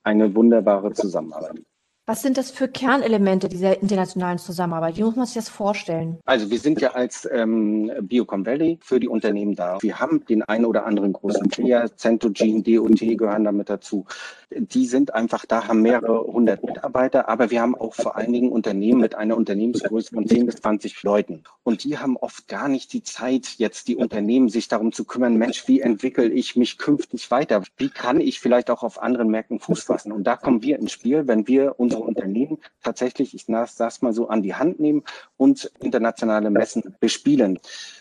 eine 0.04 0.36
wunderbare 0.36 0.92
Zusammenarbeit. 0.92 1.62
Was 2.06 2.20
sind 2.20 2.36
das 2.36 2.50
für 2.50 2.68
Kernelemente 2.68 3.48
dieser 3.48 3.80
internationalen 3.80 4.36
Zusammenarbeit? 4.36 4.98
Wie 4.98 5.02
muss 5.02 5.16
man 5.16 5.24
sich 5.24 5.36
das 5.36 5.48
vorstellen? 5.48 6.18
Also 6.26 6.50
wir 6.50 6.58
sind 6.58 6.82
ja 6.82 6.90
als 6.90 7.26
ähm, 7.32 7.90
Biocom 8.02 8.44
Valley 8.44 8.78
für 8.82 9.00
die 9.00 9.08
Unternehmen 9.08 9.54
da. 9.54 9.78
Wir 9.80 9.98
haben 10.00 10.22
den 10.26 10.42
einen 10.42 10.66
oder 10.66 10.84
anderen 10.84 11.14
großen 11.14 11.48
Player, 11.48 11.96
Centogene, 11.96 12.62
DOT 12.62 13.00
gehören 13.16 13.44
damit 13.44 13.70
dazu. 13.70 14.04
Die 14.50 14.84
sind 14.84 15.14
einfach 15.14 15.46
da, 15.46 15.66
haben 15.66 15.80
mehrere 15.80 16.24
hundert 16.24 16.62
Mitarbeiter, 16.62 17.26
aber 17.30 17.50
wir 17.50 17.62
haben 17.62 17.74
auch 17.74 17.94
vor 17.94 18.16
allen 18.16 18.34
Dingen 18.34 18.52
Unternehmen 18.52 19.00
mit 19.00 19.14
einer 19.14 19.38
Unternehmensgröße 19.38 20.14
von 20.14 20.28
10 20.28 20.44
bis 20.44 20.56
20 20.56 21.02
Leuten. 21.04 21.44
Und 21.62 21.84
die 21.84 21.96
haben 21.96 22.18
oft 22.18 22.48
gar 22.48 22.68
nicht 22.68 22.92
die 22.92 23.02
Zeit, 23.02 23.54
jetzt 23.56 23.88
die 23.88 23.96
Unternehmen 23.96 24.50
sich 24.50 24.68
darum 24.68 24.92
zu 24.92 25.04
kümmern, 25.04 25.38
Mensch, 25.38 25.66
wie 25.68 25.80
entwickle 25.80 26.28
ich 26.28 26.54
mich 26.54 26.76
künftig 26.76 27.30
weiter? 27.30 27.62
Wie 27.78 27.88
kann 27.88 28.20
ich 28.20 28.40
vielleicht 28.40 28.70
auch 28.70 28.82
auf 28.82 29.00
anderen 29.00 29.28
Märkten 29.28 29.58
Fuß 29.58 29.84
fassen? 29.84 30.12
Und 30.12 30.24
da 30.24 30.36
kommen 30.36 30.62
wir 30.62 30.78
ins 30.78 30.92
Spiel, 30.92 31.26
wenn 31.26 31.48
wir 31.48 31.80
uns 31.80 31.93
unsere 31.94 32.02
Unternehmen 32.02 32.58
tatsächlich, 32.82 33.34
ich 33.34 33.46
sag's 33.46 34.02
mal 34.02 34.12
so, 34.12 34.28
an 34.28 34.42
die 34.42 34.54
Hand 34.54 34.80
nehmen 34.80 35.04
und 35.44 35.70
internationale 35.80 36.48
Messen 36.48 36.96
bespielen. 37.00 37.58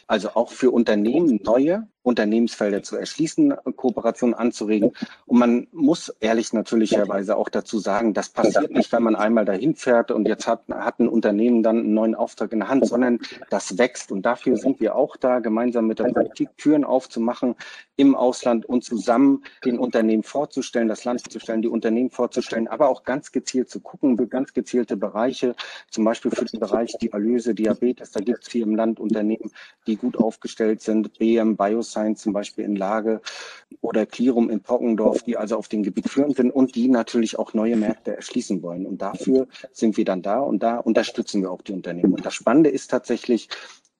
Also 0.07 0.29
auch 0.29 0.49
für 0.49 0.71
Unternehmen 0.71 1.41
neue 1.43 1.87
Unternehmensfelder 2.03 2.83
zu 2.83 2.97
erschließen, 2.97 3.53
Kooperationen 3.77 4.35
anzuregen. 4.35 4.91
Und 5.25 5.39
man 5.39 5.67
muss 5.71 6.09
ehrlich 6.19 6.51
natürlicherweise 6.51 7.37
auch 7.37 7.49
dazu 7.49 7.79
sagen, 7.79 8.13
das 8.13 8.29
passiert 8.29 8.71
nicht, 8.71 8.91
wenn 8.91 9.03
man 9.03 9.15
einmal 9.15 9.45
dahin 9.45 9.75
fährt 9.75 10.11
und 10.11 10.27
jetzt 10.27 10.45
hat, 10.45 10.63
hat 10.69 10.99
ein 10.99 11.07
Unternehmen 11.07 11.63
dann 11.63 11.79
einen 11.79 11.93
neuen 11.93 12.15
Auftrag 12.15 12.51
in 12.51 12.59
der 12.59 12.67
Hand, 12.67 12.87
sondern 12.87 13.19
das 13.49 13.77
wächst. 13.77 14.11
Und 14.11 14.23
dafür 14.23 14.57
sind 14.57 14.81
wir 14.81 14.95
auch 14.95 15.15
da, 15.15 15.39
gemeinsam 15.39 15.87
mit 15.87 15.99
der 15.99 16.11
Politik 16.11 16.49
Türen 16.57 16.83
aufzumachen 16.83 17.55
im 17.95 18.15
Ausland 18.15 18.65
und 18.65 18.83
zusammen 18.83 19.43
den 19.63 19.79
Unternehmen 19.79 20.23
vorzustellen, 20.23 20.89
das 20.89 21.05
Land 21.05 21.31
zu 21.31 21.39
stellen, 21.39 21.61
die 21.61 21.67
Unternehmen 21.69 22.09
vorzustellen, 22.09 22.67
aber 22.67 22.89
auch 22.89 23.03
ganz 23.03 23.31
gezielt 23.31 23.69
zu 23.69 23.79
gucken, 23.79 24.17
ganz 24.29 24.53
gezielte 24.53 24.97
Bereiche, 24.97 25.55
zum 25.89 26.03
Beispiel 26.03 26.31
für 26.31 26.45
den 26.45 26.59
Bereich 26.59 26.97
Dialyse, 27.33 27.55
Diabetes, 27.55 28.11
da 28.11 28.19
gibt 28.19 28.43
es 28.43 28.51
hier 28.51 28.63
im 28.63 28.75
Land 28.75 28.99
Unternehmen, 28.99 29.51
die 29.87 29.95
gut 29.95 30.17
aufgestellt 30.17 30.81
sind, 30.81 31.17
BM 31.17 31.57
Bioscience 31.57 32.21
zum 32.21 32.33
Beispiel 32.33 32.65
in 32.65 32.75
Lage 32.75 33.21
oder 33.81 34.05
Clearum 34.05 34.49
in 34.49 34.61
Pockendorf, 34.61 35.23
die 35.23 35.37
also 35.37 35.57
auf 35.57 35.67
dem 35.67 35.83
Gebiet 35.83 36.09
führend 36.09 36.35
sind 36.35 36.51
und 36.51 36.75
die 36.75 36.87
natürlich 36.87 37.39
auch 37.39 37.53
neue 37.53 37.75
Märkte 37.75 38.15
erschließen 38.15 38.61
wollen. 38.61 38.85
Und 38.85 39.01
dafür 39.01 39.47
sind 39.71 39.97
wir 39.97 40.05
dann 40.05 40.21
da 40.21 40.39
und 40.39 40.61
da 40.61 40.77
unterstützen 40.77 41.41
wir 41.41 41.51
auch 41.51 41.61
die 41.61 41.73
Unternehmen. 41.73 42.13
Und 42.13 42.25
das 42.25 42.35
Spannende 42.35 42.69
ist 42.69 42.91
tatsächlich, 42.91 43.49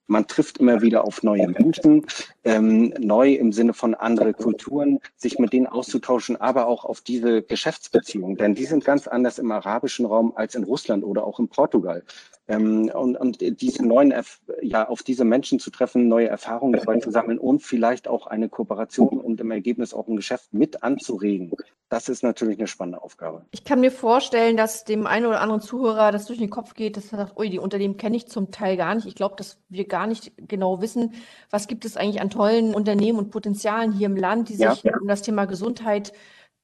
man 0.07 0.27
trifft 0.27 0.57
immer 0.57 0.81
wieder 0.81 1.05
auf 1.05 1.23
neue 1.23 1.47
Menschen, 1.47 2.05
ähm, 2.43 2.93
neu 2.99 3.33
im 3.33 3.51
Sinne 3.51 3.73
von 3.73 3.95
andere 3.95 4.33
Kulturen, 4.33 4.99
sich 5.15 5.39
mit 5.39 5.53
denen 5.53 5.67
auszutauschen, 5.67 6.39
aber 6.39 6.67
auch 6.67 6.85
auf 6.85 7.01
diese 7.01 7.41
Geschäftsbeziehungen, 7.41 8.37
denn 8.37 8.55
die 8.55 8.65
sind 8.65 8.83
ganz 8.83 9.07
anders 9.07 9.39
im 9.39 9.51
arabischen 9.51 10.05
Raum 10.05 10.33
als 10.35 10.55
in 10.55 10.63
Russland 10.63 11.03
oder 11.03 11.25
auch 11.25 11.39
in 11.39 11.47
Portugal. 11.47 12.03
Ähm, 12.47 12.91
und, 12.93 13.15
und 13.15 13.61
diese 13.61 13.85
neuen, 13.85 14.13
ja, 14.61 14.87
auf 14.87 15.03
diese 15.03 15.23
Menschen 15.23 15.59
zu 15.59 15.71
treffen, 15.71 16.09
neue 16.09 16.27
Erfahrungen 16.27 16.73
dabei 16.73 16.99
zu 16.99 17.09
sammeln 17.09 17.39
und 17.39 17.63
vielleicht 17.63 18.07
auch 18.07 18.27
eine 18.27 18.49
Kooperation 18.49 19.19
und 19.19 19.39
im 19.39 19.51
Ergebnis 19.51 19.93
auch 19.93 20.07
ein 20.07 20.17
Geschäft 20.17 20.53
mit 20.53 20.83
anzuregen. 20.83 21.51
Das 21.93 22.09
ist 22.09 22.23
natürlich 22.23 22.57
eine 22.57 22.65
spannende 22.65 23.03
Aufgabe. 23.03 23.45
Ich 23.51 23.65
kann 23.65 23.79
mir 23.79 23.91
vorstellen, 23.91 24.57
dass 24.57 24.83
dem 24.83 25.05
einen 25.05 25.27
oder 25.27 25.41
anderen 25.41 25.61
Zuhörer 25.61 26.11
das 26.11 26.25
durch 26.25 26.39
den 26.39 26.49
Kopf 26.49 26.73
geht, 26.73 26.97
dass 26.97 27.11
er 27.11 27.19
sagt, 27.19 27.37
ui, 27.37 27.51
die 27.51 27.59
Unternehmen 27.59 27.97
kenne 27.97 28.17
ich 28.17 28.25
zum 28.25 28.49
Teil 28.49 28.77
gar 28.77 28.95
nicht. 28.95 29.05
Ich 29.05 29.13
glaube, 29.13 29.35
dass 29.35 29.59
wir 29.69 29.87
gar 29.87 30.07
nicht 30.07 30.31
genau 30.47 30.81
wissen, 30.81 31.13
was 31.51 31.67
gibt 31.67 31.85
es 31.85 31.95
eigentlich 31.95 32.19
an 32.19 32.31
tollen 32.31 32.73
Unternehmen 32.73 33.19
und 33.19 33.29
Potenzialen 33.29 33.91
hier 33.91 34.07
im 34.07 34.15
Land, 34.15 34.49
die 34.49 34.55
sich 34.55 34.81
ja. 34.81 34.97
um 34.99 35.07
das 35.07 35.21
Thema 35.21 35.45
Gesundheit 35.45 36.13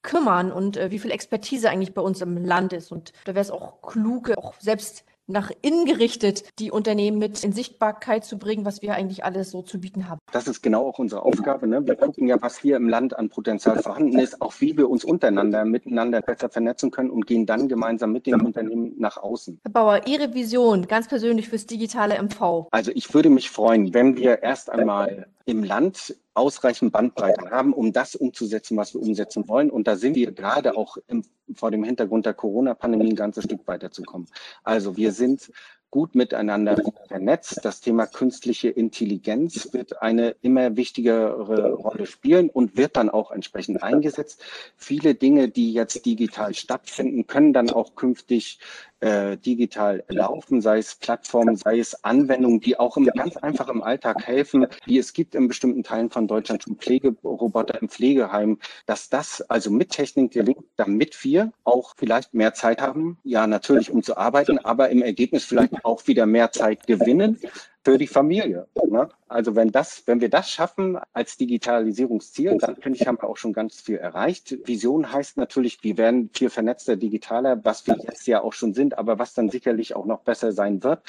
kümmern 0.01 0.51
und 0.51 0.77
äh, 0.77 0.89
wie 0.89 0.97
viel 0.97 1.11
Expertise 1.11 1.69
eigentlich 1.69 1.93
bei 1.93 2.01
uns 2.01 2.21
im 2.21 2.43
Land 2.43 2.73
ist. 2.73 2.91
Und 2.91 3.13
da 3.25 3.35
wäre 3.35 3.43
es 3.43 3.51
auch 3.51 3.83
klug, 3.83 4.35
auch 4.35 4.55
selbst 4.59 5.05
nach 5.29 5.51
innen 5.61 5.85
gerichtet 5.85 6.43
die 6.59 6.71
Unternehmen 6.71 7.19
mit 7.19 7.43
in 7.43 7.53
Sichtbarkeit 7.53 8.25
zu 8.25 8.37
bringen, 8.37 8.65
was 8.65 8.81
wir 8.81 8.93
eigentlich 8.95 9.23
alles 9.23 9.51
so 9.51 9.61
zu 9.61 9.79
bieten 9.79 10.09
haben. 10.09 10.19
Das 10.31 10.47
ist 10.47 10.61
genau 10.61 10.87
auch 10.87 10.99
unsere 10.99 11.23
Aufgabe. 11.23 11.67
Ne? 11.67 11.85
Wir 11.85 11.95
gucken 11.95 12.27
ja, 12.27 12.41
was 12.41 12.57
hier 12.57 12.75
im 12.75 12.89
Land 12.89 13.17
an 13.17 13.29
Potenzial 13.29 13.81
vorhanden 13.81 14.17
ist, 14.19 14.41
auch 14.41 14.53
wie 14.59 14.77
wir 14.77 14.89
uns 14.89 15.03
untereinander 15.05 15.65
miteinander 15.65 16.21
besser 16.21 16.49
vernetzen 16.49 16.91
können 16.91 17.09
und 17.09 17.27
gehen 17.27 17.45
dann 17.45 17.67
gemeinsam 17.67 18.11
mit 18.11 18.25
den 18.25 18.41
Unternehmen 18.41 18.93
nach 18.97 19.17
außen. 19.17 19.59
Herr 19.63 19.71
Bauer, 19.71 20.01
Ihre 20.07 20.33
Vision 20.33 20.87
ganz 20.87 21.07
persönlich 21.07 21.49
fürs 21.49 21.65
digitale 21.65 22.21
MV? 22.21 22.67
Also 22.71 22.91
ich 22.93 23.13
würde 23.13 23.29
mich 23.29 23.49
freuen, 23.49 23.93
wenn 23.93 24.17
wir 24.17 24.43
erst 24.43 24.69
einmal 24.69 25.27
im 25.49 25.63
Land 25.63 26.15
ausreichend 26.33 26.91
Bandbreite 26.91 27.49
haben, 27.49 27.73
um 27.73 27.91
das 27.91 28.15
umzusetzen, 28.15 28.77
was 28.77 28.93
wir 28.93 29.01
umsetzen 29.01 29.47
wollen. 29.47 29.69
Und 29.69 29.87
da 29.87 29.95
sind 29.95 30.15
wir 30.15 30.31
gerade 30.31 30.77
auch 30.77 30.97
im, 31.07 31.25
vor 31.55 31.71
dem 31.71 31.83
Hintergrund 31.83 32.25
der 32.25 32.33
Corona-Pandemie 32.33 33.09
ein 33.09 33.15
ganzes 33.15 33.45
Stück 33.45 33.67
weiterzukommen. 33.67 34.27
Also 34.63 34.95
wir 34.95 35.11
sind 35.11 35.51
gut 35.91 36.13
miteinander 36.15 36.77
vernetzt. 37.07 37.61
Das 37.63 37.81
Thema 37.81 38.05
künstliche 38.05 38.69
Intelligenz 38.69 39.73
wird 39.73 40.01
eine 40.01 40.35
immer 40.41 40.75
wichtigere 40.75 41.73
Rolle 41.73 42.05
spielen 42.05 42.49
und 42.49 42.77
wird 42.77 42.95
dann 42.95 43.09
auch 43.09 43.31
entsprechend 43.31 43.81
eingesetzt. 43.81 44.43
Viele 44.77 45.15
Dinge, 45.15 45.49
die 45.49 45.73
jetzt 45.73 46.05
digital 46.05 46.53
stattfinden, 46.53 47.25
können 47.27 47.53
dann 47.53 47.71
auch 47.71 47.95
künftig 47.95 48.59
äh, 49.01 49.37
digital 49.37 50.03
laufen, 50.09 50.61
sei 50.61 50.79
es 50.79 50.95
Plattformen, 50.95 51.55
sei 51.55 51.79
es 51.79 52.03
Anwendungen, 52.03 52.59
die 52.59 52.79
auch 52.79 52.97
im, 52.97 53.05
ganz 53.05 53.37
einfach 53.37 53.69
im 53.69 53.81
Alltag 53.81 54.25
helfen, 54.25 54.67
wie 54.85 54.97
es 54.97 55.13
gibt 55.13 55.35
in 55.35 55.47
bestimmten 55.47 55.83
Teilen 55.83 56.09
von 56.09 56.27
Deutschland 56.27 56.63
schon 56.63 56.75
Pflegeroboter 56.75 57.81
im 57.81 57.89
Pflegeheim, 57.89 58.59
dass 58.85 59.09
das 59.09 59.41
also 59.41 59.71
mit 59.71 59.91
Technik 59.91 60.31
gelingt, 60.31 60.65
damit 60.75 61.23
wir 61.23 61.51
auch 61.63 61.95
vielleicht 61.97 62.33
mehr 62.33 62.53
Zeit 62.53 62.81
haben, 62.81 63.17
ja 63.23 63.47
natürlich 63.47 63.91
um 63.91 64.03
zu 64.03 64.17
arbeiten, 64.17 64.59
aber 64.59 64.89
im 64.89 65.01
Ergebnis 65.01 65.45
vielleicht 65.45 65.85
auch 65.85 66.07
wieder 66.07 66.25
mehr 66.25 66.51
Zeit 66.51 66.85
gewinnen 66.87 67.39
für 67.89 67.97
die 67.97 68.07
Familie. 68.07 68.67
Ne? 68.87 69.09
Also 69.27 69.55
wenn 69.55 69.71
das, 69.71 70.03
wenn 70.05 70.21
wir 70.21 70.29
das 70.29 70.49
schaffen 70.49 70.99
als 71.13 71.37
Digitalisierungsziel, 71.37 72.57
dann 72.59 72.75
finde 72.75 72.99
ich, 72.99 73.07
haben 73.07 73.17
wir 73.19 73.27
auch 73.27 73.37
schon 73.37 73.53
ganz 73.53 73.81
viel 73.81 73.97
erreicht. 73.97 74.55
Vision 74.65 75.11
heißt 75.11 75.37
natürlich, 75.37 75.79
wir 75.81 75.97
werden 75.97 76.29
viel 76.31 76.51
vernetzter, 76.51 76.95
digitaler, 76.97 77.65
was 77.65 77.87
wir 77.87 77.97
jetzt 77.97 78.27
ja 78.27 78.41
auch 78.41 78.53
schon 78.53 78.75
sind, 78.75 78.97
aber 78.97 79.17
was 79.17 79.33
dann 79.33 79.49
sicherlich 79.49 79.95
auch 79.95 80.05
noch 80.05 80.19
besser 80.19 80.51
sein 80.51 80.83
wird 80.83 81.01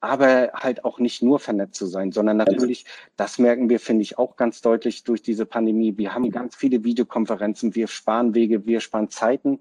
aber 0.00 0.50
halt 0.52 0.84
auch 0.84 0.98
nicht 0.98 1.22
nur 1.22 1.38
vernetzt 1.38 1.76
zu 1.76 1.86
sein, 1.86 2.12
sondern 2.12 2.36
natürlich, 2.36 2.84
das 3.16 3.38
merken 3.38 3.70
wir, 3.70 3.80
finde 3.80 4.02
ich, 4.02 4.18
auch 4.18 4.36
ganz 4.36 4.60
deutlich 4.60 5.02
durch 5.04 5.22
diese 5.22 5.46
Pandemie. 5.46 5.96
Wir 5.96 6.12
haben 6.12 6.30
ganz 6.30 6.54
viele 6.54 6.84
Videokonferenzen, 6.84 7.74
wir 7.74 7.86
sparen 7.86 8.34
Wege, 8.34 8.66
wir 8.66 8.80
sparen 8.80 9.08
Zeiten. 9.08 9.60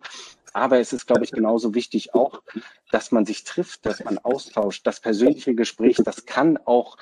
Aber 0.53 0.79
es 0.79 0.93
ist, 0.93 1.07
glaube 1.07 1.23
ich, 1.23 1.31
genauso 1.31 1.73
wichtig 1.73 2.13
auch, 2.13 2.41
dass 2.91 3.11
man 3.11 3.25
sich 3.25 3.43
trifft, 3.43 3.85
dass 3.85 4.03
man 4.03 4.19
austauscht. 4.19 4.85
Das 4.85 4.99
persönliche 4.99 5.55
Gespräch, 5.55 5.97
das 5.97 6.25
kann 6.25 6.57
auch 6.65 6.97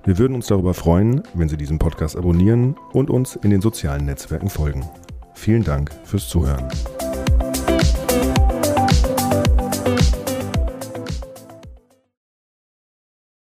Wir 0.05 0.17
würden 0.17 0.35
uns 0.35 0.47
darüber 0.47 0.73
freuen, 0.73 1.21
wenn 1.33 1.49
Sie 1.49 1.57
diesen 1.57 1.79
Podcast 1.79 2.15
abonnieren 2.15 2.77
und 2.93 3.09
uns 3.09 3.35
in 3.35 3.49
den 3.49 3.59
sozialen 3.59 4.05
Netzwerken 4.05 4.49
folgen. 4.49 4.89
Vielen 5.33 5.65
Dank 5.65 5.91
fürs 6.05 6.29
Zuhören. 6.29 6.69